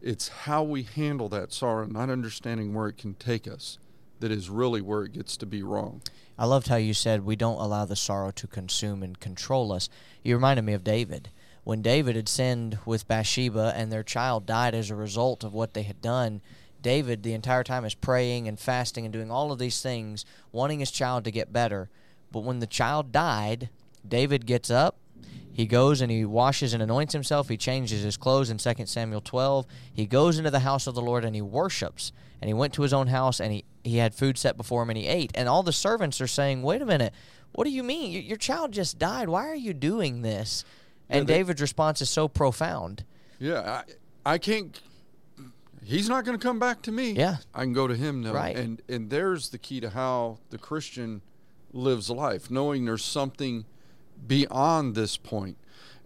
It's 0.00 0.28
how 0.28 0.62
we 0.62 0.82
handle 0.82 1.28
that 1.30 1.52
sorrow, 1.52 1.86
not 1.86 2.10
understanding 2.10 2.74
where 2.74 2.88
it 2.88 2.98
can 2.98 3.14
take 3.14 3.48
us, 3.48 3.78
that 4.20 4.30
is 4.30 4.50
really 4.50 4.80
where 4.80 5.02
it 5.02 5.12
gets 5.12 5.36
to 5.38 5.46
be 5.46 5.62
wrong. 5.62 6.02
I 6.38 6.46
loved 6.46 6.68
how 6.68 6.76
you 6.76 6.94
said 6.94 7.24
we 7.24 7.36
don't 7.36 7.60
allow 7.60 7.84
the 7.84 7.96
sorrow 7.96 8.30
to 8.32 8.46
consume 8.46 9.02
and 9.02 9.18
control 9.18 9.72
us. 9.72 9.88
You 10.22 10.34
reminded 10.34 10.62
me 10.62 10.72
of 10.72 10.84
David. 10.84 11.30
When 11.62 11.80
David 11.80 12.16
had 12.16 12.28
sinned 12.28 12.78
with 12.84 13.08
Bathsheba 13.08 13.72
and 13.74 13.90
their 13.90 14.02
child 14.02 14.44
died 14.44 14.74
as 14.74 14.90
a 14.90 14.94
result 14.94 15.42
of 15.42 15.54
what 15.54 15.72
they 15.72 15.82
had 15.82 16.02
done, 16.02 16.42
David, 16.82 17.22
the 17.22 17.32
entire 17.32 17.64
time, 17.64 17.86
is 17.86 17.94
praying 17.94 18.46
and 18.46 18.60
fasting 18.60 19.06
and 19.06 19.12
doing 19.12 19.30
all 19.30 19.50
of 19.50 19.58
these 19.58 19.80
things, 19.80 20.26
wanting 20.52 20.80
his 20.80 20.90
child 20.90 21.24
to 21.24 21.30
get 21.30 21.52
better 21.52 21.88
but 22.34 22.42
when 22.42 22.58
the 22.58 22.66
child 22.66 23.12
died, 23.12 23.70
David 24.06 24.44
gets 24.44 24.68
up, 24.68 24.98
he 25.52 25.66
goes 25.66 26.00
and 26.00 26.10
he 26.10 26.24
washes 26.24 26.74
and 26.74 26.82
anoints 26.82 27.12
himself. 27.12 27.48
He 27.48 27.56
changes 27.56 28.02
his 28.02 28.16
clothes 28.16 28.50
in 28.50 28.58
2 28.58 28.86
Samuel 28.86 29.20
12. 29.20 29.66
He 29.92 30.04
goes 30.04 30.36
into 30.36 30.50
the 30.50 30.58
house 30.58 30.88
of 30.88 30.96
the 30.96 31.00
Lord 31.00 31.24
and 31.24 31.32
he 31.32 31.40
worships. 31.40 32.10
And 32.42 32.48
he 32.48 32.54
went 32.54 32.72
to 32.74 32.82
his 32.82 32.92
own 32.92 33.06
house 33.06 33.40
and 33.40 33.52
he, 33.52 33.64
he 33.84 33.98
had 33.98 34.16
food 34.16 34.36
set 34.36 34.56
before 34.56 34.82
him 34.82 34.90
and 34.90 34.98
he 34.98 35.06
ate. 35.06 35.30
And 35.36 35.48
all 35.48 35.62
the 35.62 35.72
servants 35.72 36.20
are 36.20 36.26
saying, 36.26 36.62
Wait 36.62 36.82
a 36.82 36.86
minute, 36.86 37.14
what 37.52 37.64
do 37.64 37.70
you 37.70 37.84
mean? 37.84 38.10
Your, 38.10 38.22
your 38.22 38.36
child 38.36 38.72
just 38.72 38.98
died. 38.98 39.28
Why 39.28 39.46
are 39.46 39.54
you 39.54 39.72
doing 39.72 40.22
this? 40.22 40.64
And 41.08 41.20
yeah, 41.20 41.24
they, 41.34 41.38
David's 41.38 41.60
response 41.60 42.02
is 42.02 42.10
so 42.10 42.26
profound. 42.26 43.04
Yeah, 43.38 43.82
I, 44.26 44.32
I 44.32 44.38
can't. 44.38 44.80
He's 45.84 46.08
not 46.08 46.24
going 46.24 46.36
to 46.36 46.44
come 46.44 46.58
back 46.58 46.82
to 46.82 46.90
me. 46.90 47.12
Yeah, 47.12 47.36
I 47.54 47.62
can 47.62 47.74
go 47.74 47.86
to 47.86 47.94
him 47.94 48.22
now. 48.22 48.32
Right. 48.32 48.56
And 48.56 48.82
and 48.88 49.08
there's 49.08 49.50
the 49.50 49.58
key 49.58 49.78
to 49.80 49.90
how 49.90 50.38
the 50.50 50.58
Christian 50.58 51.22
lives 51.74 52.08
life, 52.08 52.50
knowing 52.50 52.84
there's 52.84 53.04
something 53.04 53.64
beyond 54.26 54.94
this 54.94 55.16
point. 55.16 55.56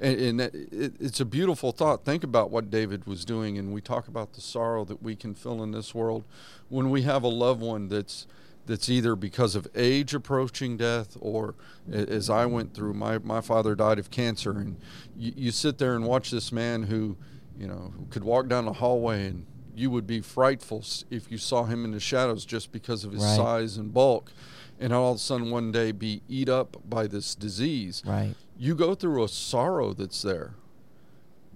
And, 0.00 0.20
and 0.20 0.40
it, 0.40 0.94
it's 1.00 1.20
a 1.20 1.24
beautiful 1.24 1.72
thought. 1.72 2.04
Think 2.04 2.24
about 2.24 2.50
what 2.50 2.70
David 2.70 3.06
was 3.06 3.24
doing, 3.24 3.58
and 3.58 3.72
we 3.72 3.80
talk 3.80 4.08
about 4.08 4.34
the 4.34 4.40
sorrow 4.40 4.84
that 4.84 5.02
we 5.02 5.16
can 5.16 5.34
feel 5.34 5.62
in 5.62 5.72
this 5.72 5.94
world 5.94 6.24
when 6.68 6.90
we 6.90 7.02
have 7.02 7.22
a 7.22 7.28
loved 7.28 7.60
one 7.60 7.88
that's 7.88 8.26
that's 8.66 8.90
either 8.90 9.16
because 9.16 9.56
of 9.56 9.66
age 9.74 10.12
approaching 10.12 10.76
death 10.76 11.16
or 11.20 11.54
as 11.90 12.28
I 12.28 12.44
went 12.44 12.74
through 12.74 12.92
my, 12.92 13.16
my 13.16 13.40
father 13.40 13.74
died 13.74 13.98
of 13.98 14.10
cancer 14.10 14.50
and 14.50 14.76
you, 15.16 15.32
you 15.34 15.50
sit 15.52 15.78
there 15.78 15.96
and 15.96 16.04
watch 16.04 16.30
this 16.30 16.52
man 16.52 16.82
who 16.82 17.16
you 17.58 17.66
know 17.66 17.94
could 18.10 18.22
walk 18.22 18.46
down 18.46 18.66
the 18.66 18.74
hallway 18.74 19.26
and 19.28 19.46
you 19.74 19.90
would 19.90 20.06
be 20.06 20.20
frightful 20.20 20.84
if 21.08 21.30
you 21.30 21.38
saw 21.38 21.64
him 21.64 21.84
in 21.84 21.92
the 21.92 22.00
shadows 22.00 22.44
just 22.44 22.70
because 22.70 23.04
of 23.04 23.12
his 23.12 23.24
right. 23.24 23.36
size 23.36 23.78
and 23.78 23.94
bulk 23.94 24.32
and 24.80 24.92
all 24.92 25.12
of 25.12 25.16
a 25.16 25.20
sudden 25.20 25.50
one 25.50 25.72
day 25.72 25.92
be 25.92 26.22
eat 26.28 26.48
up 26.48 26.76
by 26.88 27.06
this 27.06 27.34
disease. 27.34 28.02
Right. 28.06 28.34
You 28.56 28.74
go 28.74 28.94
through 28.94 29.24
a 29.24 29.28
sorrow 29.28 29.92
that's 29.92 30.22
there. 30.22 30.54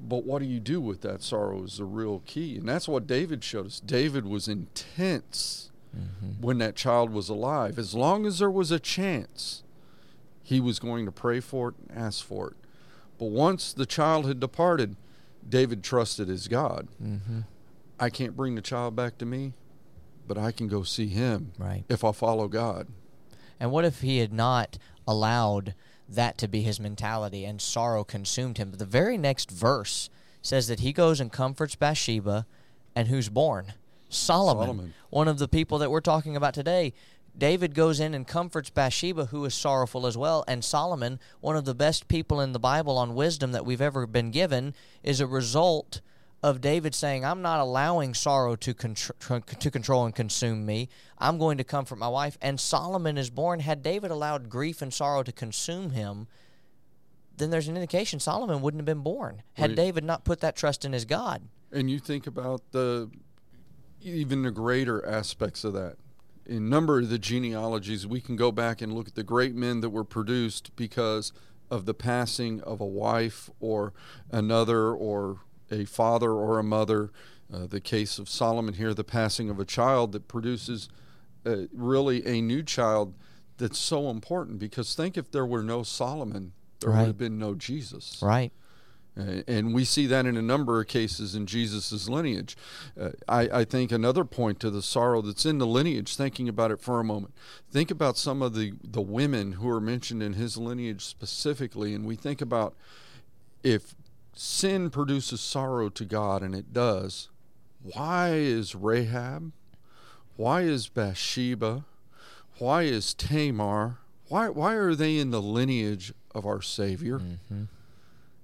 But 0.05 0.25
what 0.25 0.41
do 0.41 0.47
you 0.47 0.59
do 0.59 0.81
with 0.81 1.01
that 1.03 1.23
sorrow 1.23 1.63
is 1.63 1.79
the 1.79 1.85
real 1.85 2.23
key. 2.27 2.57
And 2.57 2.69
that's 2.69 2.89
what 2.89 3.07
David 3.07 3.45
showed 3.45 3.67
us. 3.67 3.81
David 3.81 4.27
was 4.27 4.49
intense 4.49 5.71
mm-hmm. 5.97 6.45
when 6.45 6.59
that 6.59 6.75
child 6.75 7.13
was 7.13 7.29
alive. 7.29 7.79
As 7.79 7.95
long 7.95 8.27
as 8.27 8.41
there 8.41 8.51
was 8.51 8.73
a 8.73 8.81
chance, 8.81 9.63
he 10.43 10.59
was 10.61 10.81
going 10.81 11.07
to 11.07 11.13
pray 11.13 11.39
for 11.39 11.69
it 11.69 11.75
and 11.89 11.97
ask 11.97 12.25
for 12.25 12.49
it. 12.49 12.57
But 13.19 13.27
once 13.27 13.73
the 13.73 13.87
child 13.87 14.27
had 14.27 14.41
departed, 14.41 14.97
David 15.49 15.85
trusted 15.85 16.29
his 16.29 16.49
God. 16.49 16.89
Mm-hmm. 17.03 17.41
I 18.01 18.11
can't 18.11 18.37
bring 18.37 18.57
the 18.57 18.63
child 18.63 18.97
back 18.97 19.19
to 19.19 19.27
me, 19.27 19.53
but 20.27 20.37
I 20.37 20.51
can 20.51 20.67
go 20.67 20.83
see 20.83 21.07
him 21.07 21.53
right. 21.59 21.85
if 21.89 22.03
I 22.03 22.11
follow 22.11 22.49
God. 22.49 22.89
And 23.63 23.71
what 23.71 23.85
if 23.85 24.01
he 24.01 24.19
had 24.19 24.33
not 24.33 24.77
allowed 25.07 25.77
that 26.09 26.37
to 26.39 26.49
be 26.49 26.63
his 26.63 26.81
mentality 26.81 27.45
and 27.45 27.63
sorrow 27.63 28.03
consumed 28.03 28.59
him? 28.59 28.71
But 28.71 28.81
the 28.81 28.85
very 28.85 29.17
next 29.17 29.53
verse 29.53 30.11
says 30.43 30.67
that 30.67 30.81
he 30.81 30.93
goes 30.93 31.21
and 31.21 31.31
comforts 31.31 31.77
Bathsheba 31.77 32.45
and 32.97 33.07
who's 33.07 33.29
born? 33.29 33.75
Solomon, 34.09 34.67
Solomon, 34.67 34.95
one 35.11 35.29
of 35.29 35.39
the 35.39 35.47
people 35.47 35.79
that 35.79 35.93
we're 35.93 36.01
talking 36.01 36.35
about 36.35 36.55
today. 36.55 36.93
David 37.39 37.73
goes 37.73 38.01
in 38.01 38.15
and 38.15 38.27
comforts 38.27 38.69
Bathsheba, 38.69 39.27
who 39.27 39.45
is 39.45 39.55
sorrowful 39.55 40.09
as 40.09 40.19
well. 40.19 40.43
And 40.49 40.65
Solomon, 40.65 41.21
one 41.41 41.55
of 41.55 41.65
the 41.65 41.73
best 41.73 42.09
people 42.09 42.41
in 42.41 42.51
the 42.51 42.59
Bible 42.59 42.99
on 42.99 43.15
wisdom 43.15 43.53
that 43.53 43.65
we've 43.65 43.81
ever 43.81 44.09
been 44.09 44.33
given, 44.33 44.75
is 45.05 45.21
a 45.21 45.27
result 45.29 46.01
of 46.43 46.61
David 46.61 46.95
saying, 46.95 47.25
I'm 47.25 47.41
not 47.41 47.61
allowing 47.61 48.15
sorrow 48.15 48.57
to, 48.57 48.75
contr- 48.75 49.59
to 49.59 49.71
control 49.71 50.05
and 50.05 50.15
consume 50.15 50.67
me. 50.67 50.89
I'm 51.19 51.39
going 51.39 51.59
to 51.59 51.65
comfort 51.65 51.97
my 51.97 52.09
wife. 52.09 52.37
And 52.43 52.59
Solomon 52.59 53.17
is 53.17 53.31
born. 53.31 53.61
Had 53.61 53.83
David 53.83 54.11
allowed 54.11 54.49
grief 54.49 54.83
and 54.83 54.93
sorrow 54.93 55.23
to 55.23 55.33
consume 55.33 55.91
him, 55.91 56.27
then 57.37 57.51
there's 57.51 57.69
an 57.69 57.77
indication 57.77 58.21
Solomon 58.21 58.61
wouldn't 58.61 58.81
have 58.81 58.87
been 58.87 59.03
born 59.03 59.43
had 59.55 59.71
Right. 59.71 59.77
David 59.77 60.05
not 60.05 60.25
put 60.25 60.41
that 60.41 60.57
trust 60.57 60.85
in 60.85 60.93
his 60.93 61.05
God. 61.05 61.43
And 61.71 61.91
you 61.91 61.99
think 61.99 62.27
about 62.27 62.73
the 62.73 63.11
even 64.03 64.43
the 64.43 64.51
greater 64.51 65.05
aspects 65.07 65.63
of 65.65 65.73
that. 65.75 65.97
In 66.45 66.69
number 66.69 66.99
of 66.99 67.09
the 67.09 67.19
genealogies, 67.19 68.05
we 68.05 68.21
can 68.21 68.35
go 68.35 68.51
back 68.51 68.83
and 68.83 68.93
look 68.93 69.07
at 69.07 69.15
the 69.15 69.23
great 69.23 69.55
men 69.55 69.81
that 69.81 69.91
were 69.91 70.05
produced 70.05 70.75
because 70.75 71.33
of 71.71 71.87
the 71.87 71.95
passing 71.95 72.61
of 72.63 72.81
a 72.81 72.87
wife 72.87 73.49
or 73.61 73.93
another 74.31 74.91
or 74.91 75.39
a 75.73 75.85
father 75.85 76.33
or 76.33 76.59
a 76.59 76.65
mother. 76.65 77.11
Uh, 77.53 77.67
the 77.67 77.81
case 77.81 78.19
of 78.19 78.29
Solomon 78.31 78.75
here, 78.75 78.95
the 78.95 79.05
passing 79.05 79.51
of 79.51 79.61
a 79.61 79.65
child 79.67 80.13
that 80.13 80.27
produces 80.27 80.89
uh, 81.45 81.67
really 81.73 82.25
a 82.27 82.41
new 82.41 82.63
child 82.63 83.13
that's 83.59 83.79
so 83.79 84.09
important 84.09 84.59
because 84.59 84.95
think 84.95 85.19
if 85.19 85.31
there 85.31 85.45
were 85.45 85.63
no 85.63 85.83
Solomon, 85.83 86.53
there 86.81 86.91
Right. 86.91 87.01
would 87.01 87.07
have 87.09 87.19
been 87.19 87.39
no 87.39 87.55
Jesus. 87.55 88.19
Right. 88.23 88.53
Uh, 89.15 89.43
and 89.47 89.75
we 89.75 89.85
see 89.85 90.07
that 90.07 90.25
in 90.25 90.39
a 90.39 90.43
number 90.43 90.81
of 90.81 90.87
cases 90.87 91.35
in 91.35 91.45
Jesus' 91.47 92.09
lineage. 92.09 92.57
Uh, 92.99 93.11
I, 93.29 93.41
I 93.61 93.65
think 93.65 93.93
another 93.93 94.25
point 94.25 94.59
to 94.61 94.71
the 94.71 94.81
sorrow 94.81 95.21
that's 95.21 95.45
in 95.45 95.59
the 95.59 95.67
lineage, 95.67 96.17
thinking 96.17 96.49
about 96.49 96.71
it 96.71 96.81
for 96.81 96.99
a 97.01 97.05
moment, 97.05 97.35
think 97.71 97.91
about 97.91 98.17
some 98.17 98.41
of 98.41 98.55
the, 98.55 98.73
the 98.83 99.03
women 99.03 99.53
who 99.53 99.69
are 99.69 99.81
mentioned 99.83 100.23
in 100.23 100.33
his 100.33 100.57
lineage 100.57 101.05
specifically, 101.05 101.95
and 101.95 102.07
we 102.07 102.17
think 102.17 102.41
about 102.41 102.75
if 103.63 103.95
sin 104.35 104.91
produces 104.91 105.41
sorrow 105.41 105.89
to 105.91 106.05
God, 106.05 106.43
and 106.43 106.55
it 106.55 106.73
does, 106.73 107.29
why 107.83 108.31
is 108.35 108.75
Rahab? 108.75 109.53
Why 110.37 110.63
is 110.63 110.89
Bathsheba? 110.89 111.85
Why 112.59 112.83
is 112.83 113.15
Tamar? 113.15 113.99
Why, 114.29 114.49
why 114.49 114.75
are 114.75 114.95
they 114.95 115.19
in 115.19 115.31
the 115.31 115.43
lineage 115.43 116.13
of 116.35 116.47
our 116.47 116.63
Savior? 116.63 117.19
Mm-hmm. 117.19 117.65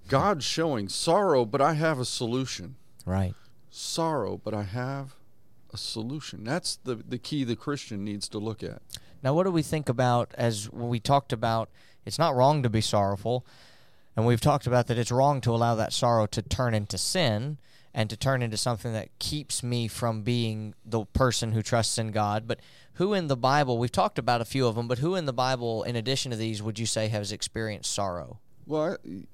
God's 0.09 0.45
showing 0.45 0.89
sorrow, 0.89 1.45
but 1.45 1.61
I 1.61 1.75
have 1.75 1.99
a 1.99 2.05
solution. 2.05 2.77
Right. 3.07 3.35
Sorrow, 3.71 4.41
but 4.43 4.55
I 4.55 4.65
have 4.65 5.15
a 5.73 5.77
solution. 5.77 6.45
That's 6.45 6.77
the, 6.77 6.97
the 6.97 7.19
key 7.19 7.45
the 7.45 7.57
Christian 7.57 8.05
needs 8.05 8.29
to 8.31 8.39
look 8.39 8.63
at. 8.63 8.83
Now, 9.23 9.35
what 9.35 9.45
do 9.45 9.51
we 9.51 9.63
think 9.63 9.89
about 9.89 10.33
as 10.35 10.71
we 10.73 11.01
talked 11.01 11.33
about? 11.33 11.69
It's 12.07 12.19
not 12.19 12.35
wrong 12.35 12.63
to 12.63 12.71
be 12.71 12.81
sorrowful, 12.81 13.45
and 14.19 14.27
we've 14.27 14.41
talked 14.41 14.67
about 14.67 14.89
that 14.89 14.99
it's 14.99 15.13
wrong 15.13 15.41
to 15.41 15.53
allow 15.55 15.77
that 15.77 15.93
sorrow 15.93 16.27
to 16.27 16.43
turn 16.43 16.75
into 16.75 16.99
sin 16.99 17.57
and 17.95 18.11
to 18.11 18.17
turn 18.17 18.43
into 18.43 18.57
something 18.57 18.93
that 18.93 19.17
keeps 19.21 19.63
me 19.63 19.87
from 19.87 20.23
being 20.23 20.75
the 20.85 21.05
person 21.05 21.53
who 21.53 21.63
trusts 21.63 21.99
in 21.99 22.11
God. 22.11 22.49
But 22.49 22.59
who 22.95 23.15
in 23.15 23.29
the 23.29 23.37
Bible, 23.37 23.79
we've 23.79 23.93
talked 23.93 24.19
about 24.19 24.41
a 24.41 24.45
few 24.45 24.67
of 24.67 24.75
them, 24.75 24.89
but 24.89 24.99
who 24.99 25.15
in 25.15 25.27
the 25.27 25.33
Bible, 25.33 25.85
in 25.85 25.95
addition 25.95 26.33
to 26.33 26.37
these, 26.37 26.61
would 26.61 26.81
you 26.81 26.85
say 26.85 27.07
has 27.07 27.31
experienced 27.31 27.95
sorrow? 27.95 28.41
Well, 28.67 28.97
I, 29.07 29.27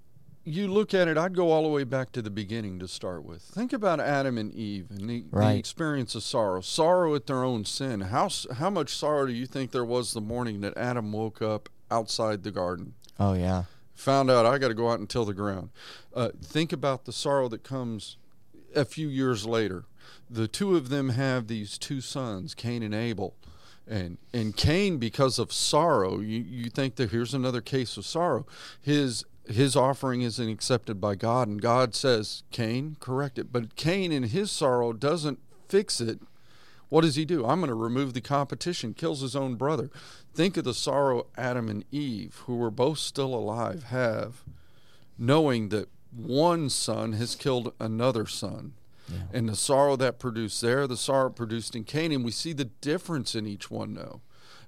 you 0.44 0.68
look 0.68 0.92
at 0.92 1.08
it, 1.08 1.16
I'd 1.16 1.34
go 1.34 1.50
all 1.50 1.62
the 1.62 1.68
way 1.70 1.84
back 1.84 2.12
to 2.12 2.20
the 2.20 2.28
beginning 2.28 2.78
to 2.80 2.86
start 2.86 3.24
with. 3.24 3.40
Think 3.40 3.72
about 3.72 4.00
Adam 4.00 4.36
and 4.36 4.52
Eve 4.54 4.90
and 4.90 5.08
the, 5.08 5.24
Right. 5.30 5.54
the 5.54 5.58
experience 5.60 6.14
of 6.14 6.24
sorrow, 6.24 6.60
sorrow 6.60 7.14
at 7.14 7.24
their 7.26 7.42
own 7.42 7.64
sin. 7.64 8.02
How, 8.02 8.28
how 8.56 8.68
much 8.68 8.94
sorrow 8.94 9.24
do 9.24 9.32
you 9.32 9.46
think 9.46 9.70
there 9.70 9.82
was 9.82 10.12
the 10.12 10.20
morning 10.20 10.60
that 10.60 10.76
Adam 10.76 11.10
woke 11.10 11.40
up 11.40 11.70
outside 11.90 12.42
the 12.42 12.50
garden? 12.50 12.92
Oh, 13.18 13.32
yeah. 13.32 13.64
Found 13.94 14.30
out 14.30 14.46
I 14.46 14.58
got 14.58 14.68
to 14.68 14.74
go 14.74 14.90
out 14.90 14.98
and 14.98 15.08
till 15.08 15.24
the 15.24 15.34
ground. 15.34 15.70
Uh, 16.14 16.30
think 16.42 16.72
about 16.72 17.04
the 17.04 17.12
sorrow 17.12 17.48
that 17.48 17.62
comes 17.62 18.16
a 18.74 18.84
few 18.84 19.08
years 19.08 19.46
later. 19.46 19.84
The 20.28 20.48
two 20.48 20.76
of 20.76 20.88
them 20.88 21.10
have 21.10 21.46
these 21.46 21.78
two 21.78 22.00
sons, 22.00 22.54
Cain 22.54 22.82
and 22.82 22.94
Abel. 22.94 23.34
And 23.86 24.16
and 24.32 24.56
Cain, 24.56 24.96
because 24.96 25.38
of 25.38 25.52
sorrow, 25.52 26.20
you, 26.20 26.40
you 26.40 26.70
think 26.70 26.96
that 26.96 27.10
here's 27.10 27.34
another 27.34 27.60
case 27.60 27.96
of 27.96 28.06
sorrow. 28.06 28.46
His 28.80 29.24
his 29.46 29.76
offering 29.76 30.22
isn't 30.22 30.48
accepted 30.48 31.02
by 31.02 31.16
God, 31.16 31.48
and 31.48 31.60
God 31.60 31.94
says, 31.94 32.44
Cain, 32.50 32.96
correct 32.98 33.38
it. 33.38 33.52
But 33.52 33.76
Cain 33.76 34.10
in 34.10 34.22
his 34.22 34.50
sorrow 34.50 34.94
doesn't 34.94 35.38
fix 35.68 36.00
it 36.00 36.20
what 36.94 37.02
does 37.02 37.16
he 37.16 37.24
do? 37.24 37.44
I'm 37.44 37.58
going 37.58 37.70
to 37.70 37.74
remove 37.74 38.14
the 38.14 38.20
competition, 38.20 38.94
kills 38.94 39.20
his 39.20 39.34
own 39.34 39.56
brother. 39.56 39.90
Think 40.34 40.56
of 40.56 40.64
the 40.64 40.74
sorrow 40.74 41.26
Adam 41.36 41.68
and 41.68 41.84
Eve, 41.92 42.42
who 42.46 42.56
were 42.56 42.70
both 42.70 42.98
still 42.98 43.34
alive, 43.34 43.84
have, 43.84 44.42
knowing 45.16 45.68
that 45.68 45.88
one 46.14 46.68
son 46.70 47.12
has 47.12 47.34
killed 47.36 47.72
another 47.80 48.26
son. 48.26 48.74
And 49.32 49.48
the 49.48 49.54
sorrow 49.54 49.96
that 49.96 50.18
produced 50.18 50.62
there, 50.62 50.86
the 50.86 50.96
sorrow 50.96 51.28
produced 51.28 51.76
in 51.76 51.84
Cain. 51.84 52.10
And 52.10 52.24
we 52.24 52.30
see 52.30 52.52
the 52.54 52.64
difference 52.64 53.34
in 53.34 53.46
each 53.46 53.70
one, 53.70 53.94
though. 53.94 54.22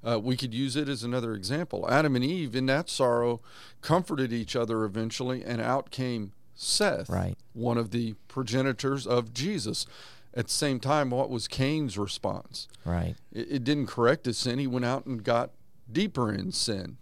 Uh, 0.05 0.21
we 0.21 0.37
could 0.37 0.53
use 0.53 0.77
it 0.77 0.89
as 0.91 1.03
another 1.03 1.33
example. 1.35 1.87
Adam 1.91 2.15
and 2.15 2.25
Eve, 2.25 2.55
in 2.55 2.67
that 2.67 2.91
sorrow, 2.91 3.41
comforted 3.81 4.33
each 4.33 4.55
other 4.55 4.85
eventually, 4.85 5.43
and 5.43 5.61
out 5.61 5.91
came 5.91 6.33
Seth, 6.55 7.09
Right. 7.09 7.37
one 7.55 7.79
of 7.79 7.91
the 7.91 8.15
progenitors 8.29 9.07
of 9.07 9.33
Jesus. 9.33 9.87
At 10.35 10.49
the 10.49 10.53
same 10.53 10.81
time, 10.81 11.11
what 11.11 11.31
was 11.31 11.49
Cain's 11.49 11.97
response? 11.97 12.69
Right. 12.85 13.17
It, 13.33 13.49
it 13.51 13.65
didn't 13.65 13.87
correct 13.87 14.27
his 14.27 14.37
sin. 14.37 14.59
He 14.59 14.67
went 14.67 14.85
out 14.85 15.07
and 15.07 15.25
got 15.25 15.51
deeper 15.91 16.33
in 16.33 16.53
sin. 16.53 16.99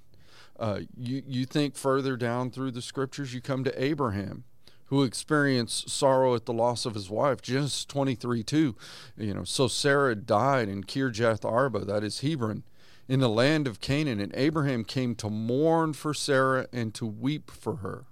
Uh, 0.58 0.80
you, 0.96 1.22
you 1.26 1.44
think 1.46 1.74
further 1.74 2.16
down 2.16 2.50
through 2.50 2.70
the 2.70 2.82
scriptures, 2.82 3.34
you 3.34 3.40
come 3.40 3.64
to 3.64 3.82
Abraham, 3.82 4.44
who 4.86 5.02
experienced 5.02 5.90
sorrow 5.90 6.34
at 6.34 6.46
the 6.46 6.52
loss 6.52 6.86
of 6.86 6.94
his 6.94 7.10
wife. 7.10 7.42
Genesis 7.42 7.84
23 7.84 8.42
2. 8.42 8.76
You 9.16 9.34
know, 9.34 9.44
so 9.44 9.66
Sarah 9.66 10.14
died 10.14 10.68
in 10.68 10.84
Kirjath 10.84 11.44
Arba, 11.44 11.84
that 11.84 12.04
is 12.04 12.20
Hebron, 12.20 12.62
in 13.08 13.20
the 13.20 13.28
land 13.28 13.66
of 13.66 13.80
Canaan, 13.80 14.20
and 14.20 14.32
Abraham 14.36 14.84
came 14.84 15.14
to 15.16 15.28
mourn 15.28 15.92
for 15.92 16.14
Sarah 16.14 16.66
and 16.72 16.94
to 16.94 17.04
weep 17.04 17.50
for 17.50 17.76
her. 17.76 18.04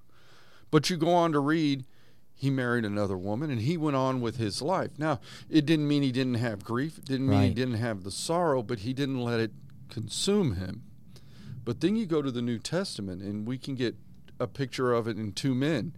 But 0.70 0.90
you 0.90 0.96
go 0.96 1.10
on 1.10 1.32
to 1.32 1.38
read, 1.38 1.84
he 2.34 2.50
married 2.50 2.84
another 2.84 3.16
woman 3.16 3.50
and 3.50 3.60
he 3.60 3.76
went 3.76 3.94
on 3.94 4.20
with 4.20 4.36
his 4.36 4.60
life. 4.60 4.98
Now, 4.98 5.20
it 5.48 5.64
didn't 5.64 5.86
mean 5.86 6.02
he 6.02 6.10
didn't 6.10 6.34
have 6.34 6.64
grief, 6.64 6.98
it 6.98 7.04
didn't 7.04 7.28
mean 7.28 7.42
he 7.42 7.54
didn't 7.54 7.74
have 7.74 8.02
the 8.02 8.10
sorrow, 8.10 8.62
but 8.62 8.80
he 8.80 8.92
didn't 8.92 9.20
let 9.22 9.38
it 9.38 9.52
consume 9.92 10.56
him. 10.56 10.84
But 11.64 11.80
then 11.80 11.96
you 11.96 12.06
go 12.06 12.22
to 12.22 12.30
the 12.30 12.42
New 12.42 12.58
Testament 12.58 13.22
and 13.22 13.46
we 13.46 13.58
can 13.58 13.74
get 13.74 13.94
a 14.40 14.46
picture 14.46 14.92
of 14.92 15.06
it 15.06 15.16
in 15.16 15.32
two 15.32 15.54
men 15.54 15.92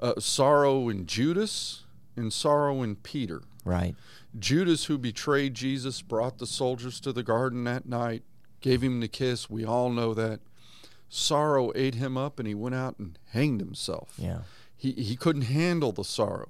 uh, 0.00 0.14
sorrow 0.18 0.88
in 0.88 1.06
Judas 1.06 1.84
and 2.16 2.32
sorrow 2.32 2.82
in 2.82 2.96
Peter. 2.96 3.42
Right. 3.64 3.94
Judas, 4.38 4.84
who 4.84 4.98
betrayed 4.98 5.54
Jesus, 5.54 6.02
brought 6.02 6.38
the 6.38 6.46
soldiers 6.46 7.00
to 7.00 7.12
the 7.12 7.22
garden 7.22 7.64
that 7.64 7.86
night, 7.86 8.22
gave 8.60 8.82
him 8.82 9.00
the 9.00 9.08
kiss. 9.08 9.48
We 9.48 9.64
all 9.64 9.90
know 9.90 10.12
that. 10.14 10.40
Sorrow 11.08 11.72
ate 11.74 11.94
him 11.94 12.18
up, 12.18 12.38
and 12.38 12.48
he 12.48 12.54
went 12.54 12.74
out 12.74 12.98
and 12.98 13.18
hanged 13.30 13.60
himself. 13.60 14.14
Yeah. 14.18 14.40
He, 14.76 14.92
he 14.92 15.16
couldn't 15.16 15.42
handle 15.42 15.92
the 15.92 16.04
sorrow. 16.04 16.48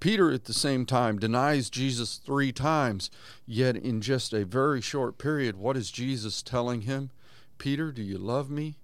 Peter, 0.00 0.30
at 0.30 0.44
the 0.44 0.52
same 0.54 0.84
time, 0.86 1.18
denies 1.18 1.70
Jesus 1.70 2.16
three 2.16 2.52
times, 2.52 3.10
yet 3.46 3.76
in 3.76 4.00
just 4.00 4.32
a 4.32 4.44
very 4.44 4.80
short 4.80 5.18
period, 5.18 5.56
what 5.56 5.76
is 5.76 5.90
Jesus 5.90 6.42
telling 6.42 6.82
him? 6.82 7.10
Peter, 7.58 7.90
do 7.92 8.02
you 8.02 8.18
love 8.18 8.50
me? 8.50 8.76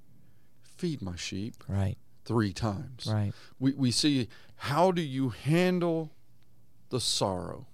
Feed 0.62 1.02
my 1.02 1.16
sheep 1.16 1.54
Right. 1.68 1.96
three 2.24 2.52
times. 2.52 3.06
Right. 3.06 3.32
We, 3.58 3.72
we 3.72 3.90
see 3.90 4.28
how 4.56 4.90
do 4.92 5.02
you 5.02 5.30
handle 5.30 6.12
the 6.90 7.00
sorrow? 7.00 7.66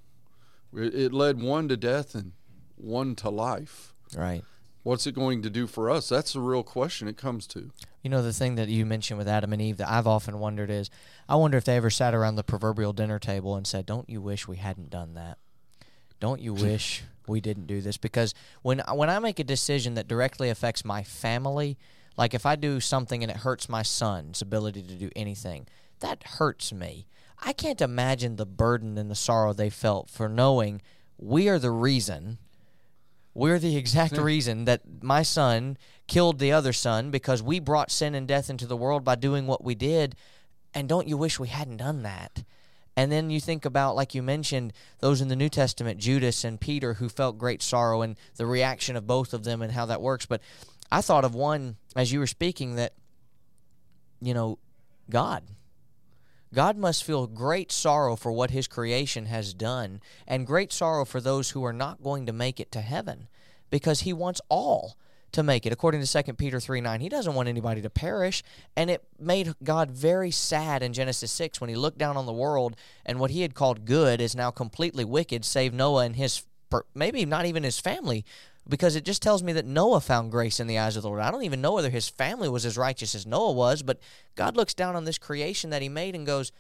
It 0.75 0.95
it 0.95 1.13
led 1.13 1.41
one 1.41 1.69
to 1.69 1.77
death 1.77 2.15
and 2.15 2.33
one 2.77 3.15
to 3.17 3.31
life. 3.31 3.95
Right. 4.17 4.45
What's 4.83 5.07
it 5.07 5.15
going 5.15 5.43
to 5.43 5.51
do 5.51 5.67
for 5.67 5.91
us? 5.91 6.09
That's 6.09 6.33
the 6.33 6.41
real 6.41 6.63
question 6.63 7.09
it 7.09 7.17
comes 7.17 7.47
to. 7.49 7.71
You 8.03 8.11
know, 8.11 8.23
the 8.23 8.33
thing 8.33 8.55
that 8.55 8.69
you 8.69 8.87
mentioned 8.87 9.19
with 9.19 9.29
Adam 9.29 9.53
and 9.53 9.61
Eve 9.61 9.77
that 9.79 9.91
I've 9.91 10.07
often 10.07 10.39
wondered 10.39 10.71
is 10.71 10.89
I 11.29 11.37
wonder 11.37 11.59
if 11.59 11.65
they 11.65 11.77
ever 11.77 11.91
sat 11.91 12.15
around 12.15 12.37
the 12.37 12.45
proverbial 12.45 12.93
dinner 12.93 13.19
table 13.19 13.57
and 13.57 13.67
said, 13.67 13.87
Don't 13.87 14.09
you 14.09 14.21
wish 14.21 14.49
we 14.49 14.57
hadn't 14.57 14.91
done 14.91 15.15
that? 15.15 15.39
Don't 16.21 16.41
you 16.41 16.55
wish 16.55 17.03
we 17.27 17.41
didn't 17.41 17.67
do 17.67 17.81
this? 17.81 17.97
Because 17.97 18.35
when, 18.63 18.83
when 18.93 19.11
I 19.11 19.19
make 19.19 19.39
a 19.39 19.45
decision 19.45 19.95
that 19.95 20.09
directly 20.09 20.49
affects 20.49 20.85
my 20.85 21.03
family, 21.03 21.77
like 22.17 22.35
if 22.35 22.47
I 22.47 22.57
do 22.57 22.81
something 22.81 23.23
and 23.23 23.31
it 23.31 23.39
hurts 23.39 23.69
my 23.69 23.83
son's 23.83 24.41
ability 24.41 24.83
to 24.83 24.95
do 24.95 25.11
anything, 25.15 25.67
that 26.01 26.23
hurts 26.25 26.73
me. 26.73 27.07
I 27.41 27.53
can't 27.53 27.81
imagine 27.81 28.37
the 28.37 28.47
burden 28.47 28.99
and 28.99 29.11
the 29.11 29.15
sorrow 29.15 29.53
they 29.53 29.71
felt 29.71 30.11
for 30.11 30.29
knowing 30.29 30.83
we 31.19 31.49
are 31.49 31.59
the 31.59 31.71
reason 31.71 32.39
we're 33.39 33.61
the 33.61 33.77
exact 33.77 34.19
reason 34.19 34.65
that 34.65 34.83
my 35.01 35.23
son 35.23 35.79
killed 36.09 36.41
the 36.41 36.51
other 36.51 36.73
son 36.73 37.13
because 37.13 37.41
we 37.41 37.61
brought 37.61 37.93
sin 37.93 38.17
and 38.17 38.27
death 38.27 38.51
into 38.51 38.67
the 38.67 38.77
world 38.77 39.05
by 39.05 39.15
doing 39.15 39.47
what 39.47 39.63
we 39.63 39.77
did. 39.77 40.17
And 40.75 40.89
don't 40.89 41.07
you 41.07 41.17
wish 41.17 41.39
we 41.39 41.47
hadn't 41.47 41.77
done 41.77 42.03
that? 42.03 42.43
And 42.97 43.13
then 43.13 43.31
you 43.31 43.41
think 43.41 43.65
about, 43.65 43.95
like 43.95 44.13
you 44.13 44.25
mentioned, 44.25 44.73
those 44.99 45.21
in 45.21 45.29
the 45.29 45.37
New 45.37 45.49
Testament, 45.49 46.01
Judas 46.01 46.43
and 46.43 46.61
Peter, 46.61 46.95
who 46.95 47.09
felt 47.09 47.39
great 47.39 47.63
sorrow 47.63 48.03
and 48.03 48.17
the 48.35 48.45
reaction 48.45 48.97
of 48.97 49.07
both 49.07 49.33
of 49.33 49.45
them 49.45 49.63
and 49.63 49.71
how 49.71 49.87
that 49.87 50.03
works. 50.03 50.27
But 50.27 50.41
I 50.91 51.01
thought 51.01 51.25
of 51.25 51.37
one 51.37 51.77
as 51.95 52.11
you 52.11 52.19
were 52.19 52.27
speaking 52.27 52.75
that, 52.75 52.95
you 54.21 54.35
know, 54.35 54.59
God. 55.09 55.45
God 56.55 56.77
must 56.77 57.05
feel 57.05 57.27
great 57.27 57.71
sorrow 57.71 58.17
for 58.17 58.33
what 58.33 58.51
his 58.51 58.67
creation 58.67 59.27
has 59.27 59.55
done 59.55 60.01
and 60.27 60.47
great 60.47 60.73
sorrow 60.73 61.05
for 61.05 61.21
those 61.21 61.51
who 61.51 61.65
are 61.65 61.73
not 61.73 62.03
going 62.03 62.27
to 62.27 62.33
make 62.33 62.59
it 62.59 62.73
to 62.73 62.81
heaven 62.81 63.29
because 63.71 64.01
he 64.01 64.13
wants 64.13 64.41
all 64.49 64.97
to 65.33 65.43
make 65.43 65.67
it. 65.67 65.73
According 65.73 66.03
to 66.03 66.23
2 66.23 66.33
Peter 66.35 66.61
3 66.61 66.81
9, 66.81 67.01
he 67.01 67.09
doesn't 67.09 67.35
want 67.35 67.49
anybody 67.49 67.83
to 67.83 67.91
perish. 67.91 68.43
And 68.77 68.91
it 68.91 69.05
made 69.19 69.55
God 69.63 69.91
very 69.91 70.31
sad 70.31 70.83
in 70.83 70.93
Genesis 70.93 71.31
6 71.33 71.61
when 71.61 71.69
he 71.69 71.77
looked 71.77 71.99
down 71.99 72.17
on 72.17 72.27
the 72.27 72.33
world 72.33 72.77
and 73.05 73.21
what 73.21 73.31
he 73.31 73.43
had 73.43 73.55
called 73.55 73.85
good 73.85 74.21
is 74.21 74.35
now 74.35 74.51
completely 74.51 75.05
wicked, 75.05 75.45
save 75.45 75.75
Noah 75.75 76.05
and 76.05 76.17
his, 76.17 76.45
maybe 76.95 77.25
not 77.27 77.47
even 77.47 77.63
his 77.63 77.79
family, 77.79 78.25
because 78.69 78.97
it 78.97 79.05
just 79.05 79.23
tells 79.23 79.43
me 79.43 79.53
that 79.55 79.65
Noah 79.65 80.01
found 80.01 80.31
grace 80.31 80.61
in 80.61 80.67
the 80.67 80.79
eyes 80.79 80.97
of 80.97 81.03
the 81.03 81.09
Lord. 81.09 81.21
I 81.23 81.31
don't 81.31 81.45
even 81.45 81.61
know 81.61 81.75
whether 81.75 81.91
his 81.91 82.09
family 82.09 82.49
was 82.49 82.67
as 82.67 82.77
righteous 82.77 83.15
as 83.15 83.27
Noah 83.27 83.53
was, 83.53 83.83
but 83.83 83.99
God 84.35 84.57
looks 84.57 84.75
down 84.75 84.95
on 84.95 85.05
this 85.05 85.19
creation 85.19 85.71
that 85.71 85.83
he 85.83 85.89
made 85.89 86.15
and 86.15 86.27
goes, 86.27 86.53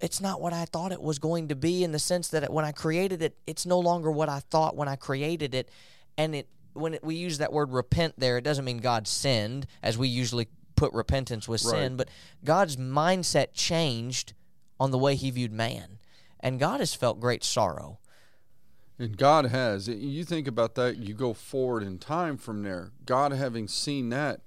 it's 0.00 0.20
not 0.20 0.40
what 0.40 0.52
I 0.52 0.64
thought 0.64 0.92
it 0.92 1.02
was 1.02 1.18
going 1.18 1.48
to 1.48 1.54
be 1.54 1.82
in 1.82 1.92
the 1.92 1.98
sense 1.98 2.28
that 2.28 2.52
when 2.52 2.64
I 2.64 2.72
created 2.72 3.22
it, 3.22 3.36
it's 3.46 3.66
no 3.66 3.78
longer 3.78 4.10
what 4.10 4.28
I 4.28 4.40
thought 4.40 4.76
when 4.76 4.88
I 4.88 4.96
created 4.96 5.54
it. 5.54 5.70
And 6.18 6.34
it 6.34 6.48
when 6.76 6.94
it, 6.94 7.04
we 7.04 7.14
use 7.14 7.38
that 7.38 7.52
word 7.52 7.72
repent 7.72 8.14
there, 8.18 8.36
it 8.36 8.44
doesn't 8.44 8.64
mean 8.64 8.78
God 8.78 9.08
sinned, 9.08 9.66
as 9.82 9.96
we 9.96 10.08
usually 10.08 10.48
put 10.76 10.92
repentance 10.92 11.48
with 11.48 11.64
right. 11.64 11.70
sin, 11.70 11.96
but 11.96 12.08
God's 12.44 12.76
mindset 12.76 13.48
changed 13.54 14.34
on 14.78 14.90
the 14.90 14.98
way 14.98 15.14
he 15.14 15.30
viewed 15.30 15.52
man. 15.52 15.98
And 16.38 16.60
God 16.60 16.80
has 16.80 16.94
felt 16.94 17.18
great 17.18 17.42
sorrow. 17.42 17.98
And 18.98 19.16
God 19.16 19.46
has. 19.46 19.88
You 19.88 20.24
think 20.24 20.48
about 20.48 20.74
that, 20.76 20.96
you 20.96 21.14
go 21.14 21.34
forward 21.34 21.82
in 21.82 21.98
time 21.98 22.38
from 22.38 22.62
there. 22.62 22.92
God 23.04 23.32
having 23.32 23.68
seen 23.68 24.08
that, 24.08 24.40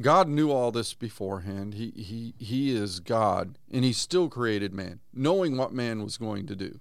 God 0.00 0.28
knew 0.28 0.50
all 0.50 0.72
this 0.72 0.94
beforehand. 0.94 1.74
He 1.74 1.92
he 1.94 2.34
he 2.38 2.74
is 2.74 3.00
God, 3.00 3.58
and 3.70 3.84
He 3.84 3.92
still 3.92 4.28
created 4.28 4.72
man, 4.72 5.00
knowing 5.12 5.56
what 5.56 5.72
man 5.72 6.02
was 6.02 6.16
going 6.16 6.46
to 6.46 6.56
do. 6.56 6.80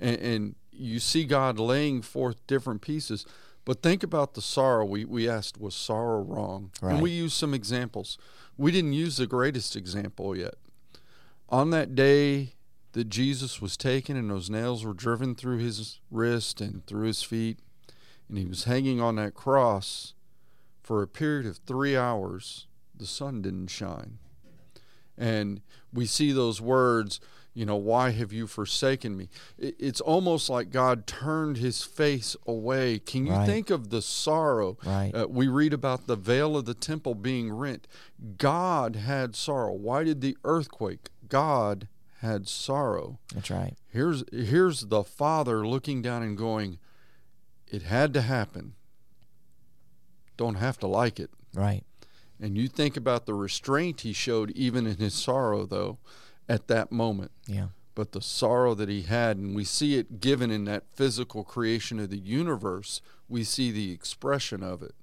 And, 0.00 0.16
and 0.18 0.54
you 0.72 0.98
see 0.98 1.24
God 1.24 1.58
laying 1.60 2.02
forth 2.02 2.36
different 2.46 2.80
pieces. 2.80 3.24
But 3.64 3.82
think 3.82 4.02
about 4.02 4.34
the 4.34 4.42
sorrow. 4.42 4.84
We 4.84 5.04
we 5.04 5.28
asked, 5.28 5.60
was 5.60 5.74
sorrow 5.74 6.20
wrong? 6.22 6.72
Right. 6.82 6.94
And 6.94 7.02
we 7.02 7.10
used 7.10 7.36
some 7.36 7.54
examples. 7.54 8.18
We 8.56 8.72
didn't 8.72 8.94
use 8.94 9.18
the 9.18 9.26
greatest 9.28 9.76
example 9.76 10.36
yet. 10.36 10.54
On 11.48 11.70
that 11.70 11.94
day 11.94 12.54
that 12.92 13.08
Jesus 13.08 13.60
was 13.60 13.76
taken 13.76 14.16
and 14.16 14.30
those 14.30 14.50
nails 14.50 14.84
were 14.84 14.94
driven 14.94 15.34
through 15.34 15.58
his 15.58 16.00
wrist 16.10 16.60
and 16.60 16.86
through 16.86 17.06
his 17.06 17.22
feet, 17.22 17.58
and 18.28 18.38
he 18.38 18.46
was 18.46 18.64
hanging 18.64 19.00
on 19.00 19.16
that 19.16 19.34
cross 19.34 20.14
for 20.82 21.02
a 21.02 21.06
period 21.06 21.44
of 21.46 21.58
three 21.58 21.96
hours, 21.96 22.66
the 22.96 23.06
sun 23.06 23.42
didn't 23.42 23.68
shine. 23.68 24.18
And 25.18 25.60
we 25.92 26.06
see 26.06 26.32
those 26.32 26.62
words, 26.62 27.20
you 27.52 27.66
know, 27.66 27.76
why 27.76 28.10
have 28.10 28.32
you 28.32 28.46
forsaken 28.46 29.16
me? 29.16 29.28
It's 29.58 30.00
almost 30.00 30.48
like 30.48 30.70
God 30.70 31.06
turned 31.06 31.58
his 31.58 31.82
face 31.82 32.36
away. 32.46 33.00
Can 33.00 33.26
you 33.26 33.32
right. 33.32 33.46
think 33.46 33.68
of 33.68 33.90
the 33.90 34.00
sorrow? 34.00 34.78
Right. 34.82 35.10
Uh, 35.14 35.26
we 35.28 35.46
read 35.46 35.74
about 35.74 36.06
the 36.06 36.16
veil 36.16 36.56
of 36.56 36.64
the 36.64 36.72
temple 36.72 37.14
being 37.14 37.52
rent. 37.52 37.86
God 38.38 38.96
had 38.96 39.36
sorrow. 39.36 39.74
Why 39.74 40.04
did 40.04 40.20
the 40.20 40.38
earthquake? 40.44 41.10
God 41.28 41.88
had 42.20 42.48
sorrow. 42.48 43.18
That's 43.34 43.50
right. 43.50 43.74
Here's 43.88 44.24
here's 44.32 44.86
the 44.86 45.04
father 45.04 45.66
looking 45.66 46.02
down 46.02 46.22
and 46.22 46.36
going, 46.36 46.78
it 47.66 47.82
had 47.82 48.14
to 48.14 48.22
happen 48.22 48.74
don't 50.38 50.54
have 50.54 50.78
to 50.78 50.86
like 50.86 51.20
it. 51.20 51.30
Right. 51.52 51.84
And 52.40 52.56
you 52.56 52.68
think 52.68 52.96
about 52.96 53.26
the 53.26 53.34
restraint 53.34 54.00
he 54.00 54.14
showed 54.14 54.52
even 54.52 54.86
in 54.86 54.96
his 54.96 55.12
sorrow, 55.12 55.66
though, 55.66 55.98
at 56.48 56.68
that 56.68 56.90
moment. 56.90 57.32
Yeah. 57.46 57.68
But 57.94 58.12
the 58.12 58.22
sorrow 58.22 58.74
that 58.74 58.88
he 58.88 59.02
had, 59.02 59.36
and 59.36 59.54
we 59.54 59.64
see 59.64 59.98
it 59.98 60.20
given 60.20 60.50
in 60.50 60.64
that 60.64 60.84
physical 60.94 61.42
creation 61.42 61.98
of 61.98 62.10
the 62.10 62.18
universe, 62.18 63.02
we 63.28 63.42
see 63.44 63.72
the 63.72 63.90
expression 63.90 64.62
of 64.62 64.82
it. 64.82 64.94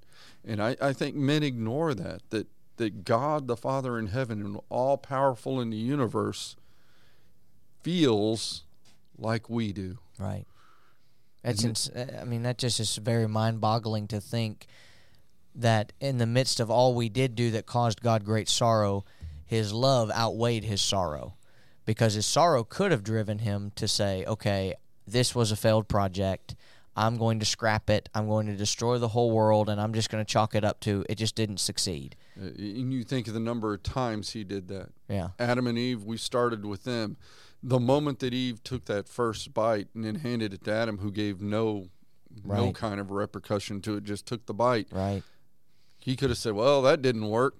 And 0.45 0.63
I, 0.63 0.77
I 0.81 0.93
think 0.93 1.15
men 1.15 1.43
ignore 1.43 1.93
that, 1.93 2.21
that, 2.29 2.47
that 2.77 3.03
God 3.03 3.47
the 3.47 3.57
Father 3.57 3.99
in 3.99 4.07
heaven 4.07 4.41
and 4.41 4.59
all 4.69 4.97
powerful 4.97 5.59
in 5.59 5.71
the 5.71 5.77
universe 5.77 6.55
feels 7.85 8.63
like 9.17 9.47
we 9.47 9.71
do. 9.71 9.99
Right. 10.17 10.45
That's 11.43 11.63
ins- 11.63 11.91
I 11.95 12.23
mean 12.23 12.41
that 12.41 12.57
just 12.57 12.79
is 12.79 12.95
very 12.95 13.27
mind-boggling 13.27 14.07
to 14.07 14.19
think 14.19 14.65
that 15.53 15.93
in 15.99 16.17
the 16.17 16.25
midst 16.25 16.59
of 16.59 16.71
all 16.71 16.95
we 16.95 17.09
did 17.09 17.35
do 17.35 17.51
that 17.51 17.67
caused 17.67 18.01
God 18.01 18.25
great 18.25 18.49
sorrow, 18.49 19.05
his 19.45 19.71
love 19.71 20.09
outweighed 20.09 20.63
his 20.63 20.81
sorrow. 20.81 21.35
Because 21.85 22.15
his 22.15 22.25
sorrow 22.25 22.63
could 22.63 22.89
have 22.89 23.03
driven 23.03 23.37
him 23.39 23.71
to 23.75 23.87
say, 23.87 24.25
okay, 24.25 24.73
this 25.05 25.35
was 25.35 25.51
a 25.51 25.55
failed 25.55 25.87
project. 25.87 26.55
I'm 26.95 27.17
going 27.17 27.39
to 27.39 27.45
scrap 27.45 27.91
it. 27.91 28.09
I'm 28.15 28.27
going 28.27 28.47
to 28.47 28.55
destroy 28.55 28.97
the 28.97 29.09
whole 29.09 29.29
world, 29.29 29.69
and 29.69 29.79
I'm 29.79 29.93
just 29.93 30.09
going 30.09 30.25
to 30.25 30.29
chalk 30.29 30.55
it 30.55 30.63
up 30.63 30.79
to 30.81 31.05
it 31.07 31.15
just 31.15 31.35
didn't 31.35 31.59
succeed. 31.59 32.15
Uh, 32.41 32.47
and 32.57 32.91
you 32.91 33.03
think 33.03 33.27
of 33.27 33.35
the 33.35 33.39
number 33.39 33.73
of 33.75 33.83
times 33.83 34.31
he 34.31 34.43
did 34.43 34.67
that. 34.69 34.89
Yeah. 35.07 35.29
Adam 35.37 35.67
and 35.67 35.77
Eve, 35.77 36.03
we 36.03 36.17
started 36.17 36.65
with 36.65 36.85
them. 36.85 37.17
The 37.67 37.79
moment 37.79 38.19
that 38.19 38.33
Eve 38.33 38.63
took 38.63 38.85
that 38.85 39.09
first 39.09 39.53
bite 39.53 39.87
and 39.95 40.05
then 40.05 40.15
handed 40.15 40.53
it 40.53 40.63
to 40.65 40.71
Adam, 40.71 40.99
who 40.99 41.11
gave 41.11 41.41
no 41.41 41.89
right. 42.43 42.57
no 42.57 42.71
kind 42.71 42.99
of 42.99 43.11
repercussion 43.11 43.81
to 43.81 43.97
it, 43.97 44.03
just 44.03 44.25
took 44.25 44.45
the 44.45 44.53
bite. 44.53 44.87
Right. 44.91 45.23
He 45.99 46.15
could 46.15 46.29
have 46.29 46.37
said, 46.37 46.53
"Well, 46.53 46.81
that 46.83 47.01
didn't 47.01 47.27
work," 47.27 47.55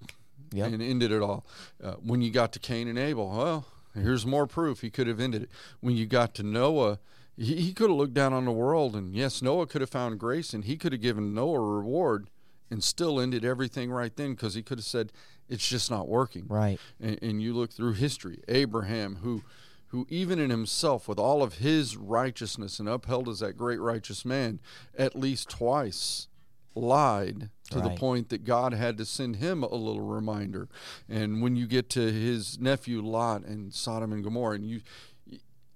yep. 0.52 0.72
and 0.72 0.80
ended 0.80 1.10
it 1.10 1.22
all. 1.22 1.44
Uh, 1.82 1.94
when 1.94 2.22
you 2.22 2.30
got 2.30 2.52
to 2.52 2.58
Cain 2.60 2.86
and 2.86 2.98
Abel, 2.98 3.30
well, 3.30 3.66
here's 3.94 4.24
more 4.24 4.46
proof 4.46 4.80
he 4.80 4.90
could 4.90 5.08
have 5.08 5.18
ended 5.18 5.42
it. 5.42 5.50
When 5.80 5.96
you 5.96 6.06
got 6.06 6.34
to 6.36 6.42
Noah, 6.44 7.00
he, 7.36 7.56
he 7.56 7.72
could 7.72 7.90
have 7.90 7.98
looked 7.98 8.14
down 8.14 8.32
on 8.32 8.44
the 8.44 8.52
world, 8.52 8.94
and 8.94 9.14
yes, 9.14 9.42
Noah 9.42 9.66
could 9.66 9.80
have 9.80 9.90
found 9.90 10.20
grace, 10.20 10.54
and 10.54 10.64
he 10.64 10.76
could 10.76 10.92
have 10.92 11.02
given 11.02 11.34
Noah 11.34 11.58
a 11.58 11.76
reward, 11.78 12.30
and 12.70 12.84
still 12.84 13.20
ended 13.20 13.44
everything 13.44 13.90
right 13.90 14.14
then 14.14 14.34
because 14.34 14.54
he 14.54 14.62
could 14.62 14.78
have 14.78 14.86
said, 14.86 15.12
"It's 15.48 15.68
just 15.68 15.90
not 15.90 16.06
working." 16.06 16.46
Right. 16.46 16.78
And, 17.00 17.18
and 17.20 17.42
you 17.42 17.54
look 17.54 17.72
through 17.72 17.94
history, 17.94 18.38
Abraham, 18.46 19.16
who 19.16 19.42
who 19.88 20.06
even 20.08 20.38
in 20.38 20.50
himself, 20.50 21.08
with 21.08 21.18
all 21.18 21.42
of 21.42 21.54
his 21.54 21.96
righteousness 21.96 22.78
and 22.78 22.88
upheld 22.88 23.28
as 23.28 23.40
that 23.40 23.56
great 23.56 23.80
righteous 23.80 24.24
man, 24.24 24.60
at 24.98 25.16
least 25.16 25.48
twice 25.48 26.28
lied 26.74 27.50
to 27.70 27.78
right. 27.78 27.90
the 27.90 27.98
point 27.98 28.28
that 28.28 28.44
God 28.44 28.74
had 28.74 28.98
to 28.98 29.04
send 29.04 29.36
him 29.36 29.62
a 29.62 29.74
little 29.74 30.02
reminder. 30.02 30.68
And 31.08 31.40
when 31.40 31.56
you 31.56 31.66
get 31.66 31.88
to 31.90 32.12
his 32.12 32.60
nephew 32.60 33.00
Lot 33.00 33.44
and 33.44 33.72
Sodom 33.72 34.12
and 34.12 34.22
Gomorrah, 34.22 34.56
and 34.56 34.68
you, 34.68 34.80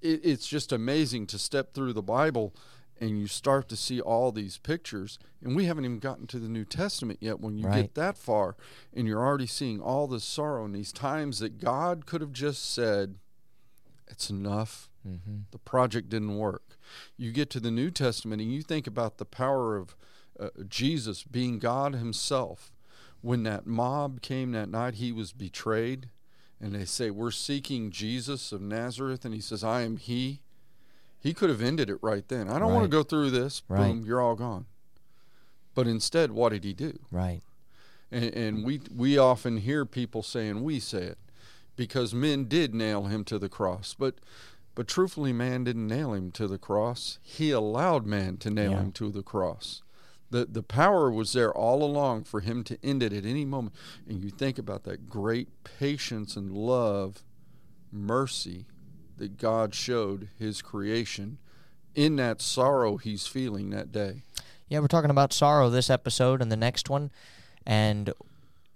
it, 0.03 0.21
it's 0.25 0.47
just 0.47 0.73
amazing 0.73 1.27
to 1.29 1.39
step 1.39 1.73
through 1.73 1.95
the 1.95 2.03
Bible 2.03 2.55
and 3.01 3.19
you 3.19 3.27
start 3.27 3.69
to 3.71 3.77
see 3.77 4.01
all 4.01 4.31
these 4.31 4.59
pictures. 4.59 5.19
And 5.43 5.57
we 5.57 5.65
haven't 5.65 5.87
even 5.87 6.01
gotten 6.01 6.27
to 6.29 6.39
the 6.39 6.51
New 6.51 6.67
Testament 6.67 7.19
yet. 7.23 7.41
When 7.41 7.57
you 7.57 7.67
right. 7.67 7.83
get 7.83 7.95
that 7.95 8.19
far, 8.19 8.57
and 8.93 9.07
you're 9.07 9.25
already 9.25 9.47
seeing 9.47 9.81
all 9.81 10.07
this 10.07 10.25
sorrow 10.25 10.67
and 10.67 10.75
these 10.75 10.93
times 10.93 11.39
that 11.39 11.59
God 11.59 12.05
could 12.05 12.21
have 12.21 12.33
just 12.33 12.75
said, 12.75 13.17
"It's 14.11 14.31
enough." 14.31 14.91
Mm-hmm. 15.07 15.37
The 15.51 15.59
project 15.59 16.09
didn't 16.11 16.37
work. 16.37 16.77
You 17.17 17.33
get 17.33 17.51
to 17.51 17.61
the 17.61 17.71
New 17.71 17.91
Testament 17.91 18.43
and 18.43 18.53
you 18.53 18.63
think 18.63 18.87
about 18.87 19.19
the 19.19 19.25
power 19.25 19.77
of 19.77 19.97
uh, 20.39 20.49
Jesus 20.69 21.23
being 21.23 21.59
God 21.59 21.95
Himself. 21.95 22.73
When 23.23 23.43
that 23.43 23.67
mob 23.67 24.23
came 24.23 24.53
that 24.53 24.71
night, 24.71 24.95
He 24.95 25.13
was 25.13 25.33
betrayed, 25.33 26.09
and 26.61 26.75
they 26.75 26.85
say, 26.85 27.11
We're 27.11 27.31
seeking 27.31 27.91
Jesus 27.91 28.53
of 28.53 28.63
Nazareth, 28.63 29.25
and 29.25 29.35
He 29.35 29.41
says, 29.41 29.63
I 29.63 29.83
am 29.83 29.97
He. 29.97 30.41
He 31.19 31.35
could 31.35 31.51
have 31.51 31.61
ended 31.61 31.91
it 31.91 31.99
right 32.01 32.27
then. 32.29 32.49
I 32.49 32.59
don't 32.59 32.69
right. 32.69 32.75
want 32.75 32.85
to 32.85 32.89
go 32.89 33.03
through 33.03 33.31
this. 33.31 33.63
Right. 33.69 33.89
Boom, 33.89 34.05
you're 34.07 34.23
all 34.23 34.37
gone. 34.37 34.65
But 35.75 35.87
instead, 35.87 36.33
what 36.33 36.51
did 36.51 36.65
He 36.65 36.73
do? 36.73 36.99
Right. 37.11 37.43
And, 38.11 38.35
and 38.35 38.65
we 38.65 38.81
we 38.95 39.19
often 39.19 39.59
hear 39.59 39.85
people 39.85 40.23
saying 40.23 40.65
we 40.65 40.81
say 40.81 41.03
it 41.03 41.19
because 41.77 42.15
men 42.15 42.45
did 42.45 42.75
nail 42.75 43.05
him 43.05 43.25
to 43.25 43.39
the 43.39 43.49
cross, 43.49 43.95
but 43.99 44.17
but 44.75 44.89
truthfully, 44.89 45.33
man 45.33 45.65
didn't 45.65 45.89
nail 45.89 46.13
him 46.15 46.31
to 46.33 46.47
the 46.47 46.59
cross. 46.59 47.19
He 47.23 47.51
allowed 47.51 48.07
man 48.07 48.37
to 48.39 48.51
nail 48.51 48.73
yeah. 48.73 48.81
him 48.81 48.93
to 48.93 49.11
the 49.11 49.23
cross. 49.23 49.83
The, 50.31 50.47
the 50.47 50.63
power 50.63 51.11
was 51.11 51.33
there 51.33 51.53
all 51.53 51.83
along 51.83 52.25
for 52.25 52.41
him 52.41 52.63
to 52.65 52.79
end 52.83 53.03
it 53.03 53.13
at 53.13 53.27
any 53.27 53.45
moment. 53.45 53.75
And 54.09 54.23
you 54.23 54.31
think 54.31 54.59
about 54.59 54.85
that 54.85 55.09
great 55.09 55.49
patience 55.65 56.37
and 56.37 56.53
love, 56.53 57.25
mercy 57.91 58.67
that 59.17 59.37
God 59.37 59.75
showed 59.75 60.29
his 60.39 60.63
creation 60.63 61.39
in 61.97 62.17
that 62.17 62.41
sorrow 62.41 62.97
he's 62.97 63.27
feeling 63.27 63.71
that 63.71 63.91
day. 63.91 64.23
Yeah, 64.69 64.79
we're 64.79 64.87
talking 64.87 65.11
about 65.11 65.33
sorrow 65.33 65.69
this 65.69 65.91
episode 65.91 66.41
and 66.41 66.51
the 66.51 66.57
next 66.57 66.89
one. 66.89 67.11
And 67.67 68.15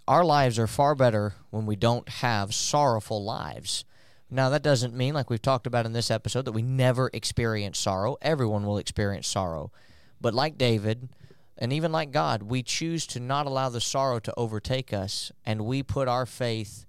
our 0.07 0.23
lives 0.23 0.59
are 0.59 0.67
far 0.67 0.95
better 0.95 1.33
when 1.49 1.65
we 1.65 1.75
don't 1.75 2.07
have 2.09 2.53
sorrowful 2.53 3.23
lives. 3.23 3.85
Now, 4.29 4.49
that 4.49 4.63
doesn't 4.63 4.95
mean, 4.95 5.13
like 5.13 5.29
we've 5.29 5.41
talked 5.41 5.67
about 5.67 5.85
in 5.85 5.93
this 5.93 6.11
episode, 6.11 6.45
that 6.45 6.51
we 6.51 6.61
never 6.61 7.09
experience 7.13 7.79
sorrow. 7.79 8.17
Everyone 8.21 8.65
will 8.65 8.77
experience 8.77 9.27
sorrow. 9.27 9.71
But 10.19 10.33
like 10.33 10.57
David, 10.57 11.09
and 11.57 11.71
even 11.71 11.91
like 11.91 12.11
God, 12.11 12.43
we 12.43 12.63
choose 12.63 13.07
to 13.07 13.19
not 13.19 13.45
allow 13.45 13.69
the 13.69 13.81
sorrow 13.81 14.19
to 14.19 14.33
overtake 14.35 14.93
us, 14.93 15.31
and 15.45 15.65
we 15.65 15.83
put 15.83 16.07
our 16.07 16.25
faith 16.25 16.85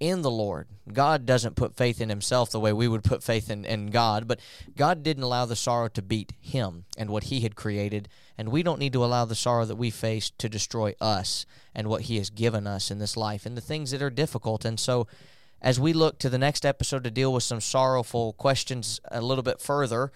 in 0.00 0.22
the 0.22 0.30
Lord. 0.30 0.66
God 0.92 1.26
doesn't 1.26 1.56
put 1.56 1.76
faith 1.76 2.00
in 2.00 2.08
himself 2.08 2.50
the 2.50 2.58
way 2.58 2.72
we 2.72 2.88
would 2.88 3.04
put 3.04 3.22
faith 3.22 3.50
in, 3.50 3.66
in 3.66 3.88
God, 3.88 4.26
but 4.26 4.40
God 4.74 5.02
didn't 5.02 5.22
allow 5.22 5.44
the 5.44 5.54
sorrow 5.54 5.88
to 5.88 6.02
beat 6.02 6.32
him 6.40 6.86
and 6.96 7.10
what 7.10 7.24
he 7.24 7.40
had 7.40 7.54
created. 7.54 8.08
And 8.38 8.48
we 8.48 8.62
don't 8.62 8.78
need 8.78 8.94
to 8.94 9.04
allow 9.04 9.26
the 9.26 9.34
sorrow 9.34 9.66
that 9.66 9.76
we 9.76 9.90
face 9.90 10.30
to 10.38 10.48
destroy 10.48 10.94
us 11.00 11.44
and 11.74 11.86
what 11.86 12.02
he 12.02 12.16
has 12.16 12.30
given 12.30 12.66
us 12.66 12.90
in 12.90 12.98
this 12.98 13.16
life 13.16 13.44
and 13.44 13.56
the 13.56 13.60
things 13.60 13.90
that 13.90 14.02
are 14.02 14.10
difficult. 14.10 14.64
And 14.64 14.80
so, 14.80 15.06
as 15.62 15.78
we 15.78 15.92
look 15.92 16.18
to 16.18 16.30
the 16.30 16.38
next 16.38 16.64
episode 16.64 17.04
to 17.04 17.10
deal 17.10 17.34
with 17.34 17.42
some 17.42 17.60
sorrowful 17.60 18.32
questions 18.32 18.98
a 19.10 19.20
little 19.20 19.44
bit 19.44 19.60
further, 19.60 20.10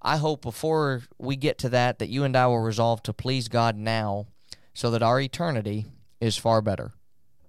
I 0.00 0.18
hope 0.18 0.42
before 0.42 1.02
we 1.18 1.34
get 1.34 1.58
to 1.58 1.68
that, 1.70 1.98
that 1.98 2.10
you 2.10 2.22
and 2.22 2.36
I 2.36 2.46
will 2.46 2.60
resolve 2.60 3.02
to 3.04 3.12
please 3.12 3.48
God 3.48 3.76
now 3.76 4.26
so 4.72 4.92
that 4.92 5.02
our 5.02 5.20
eternity 5.20 5.86
is 6.20 6.36
far 6.36 6.62
better. 6.62 6.92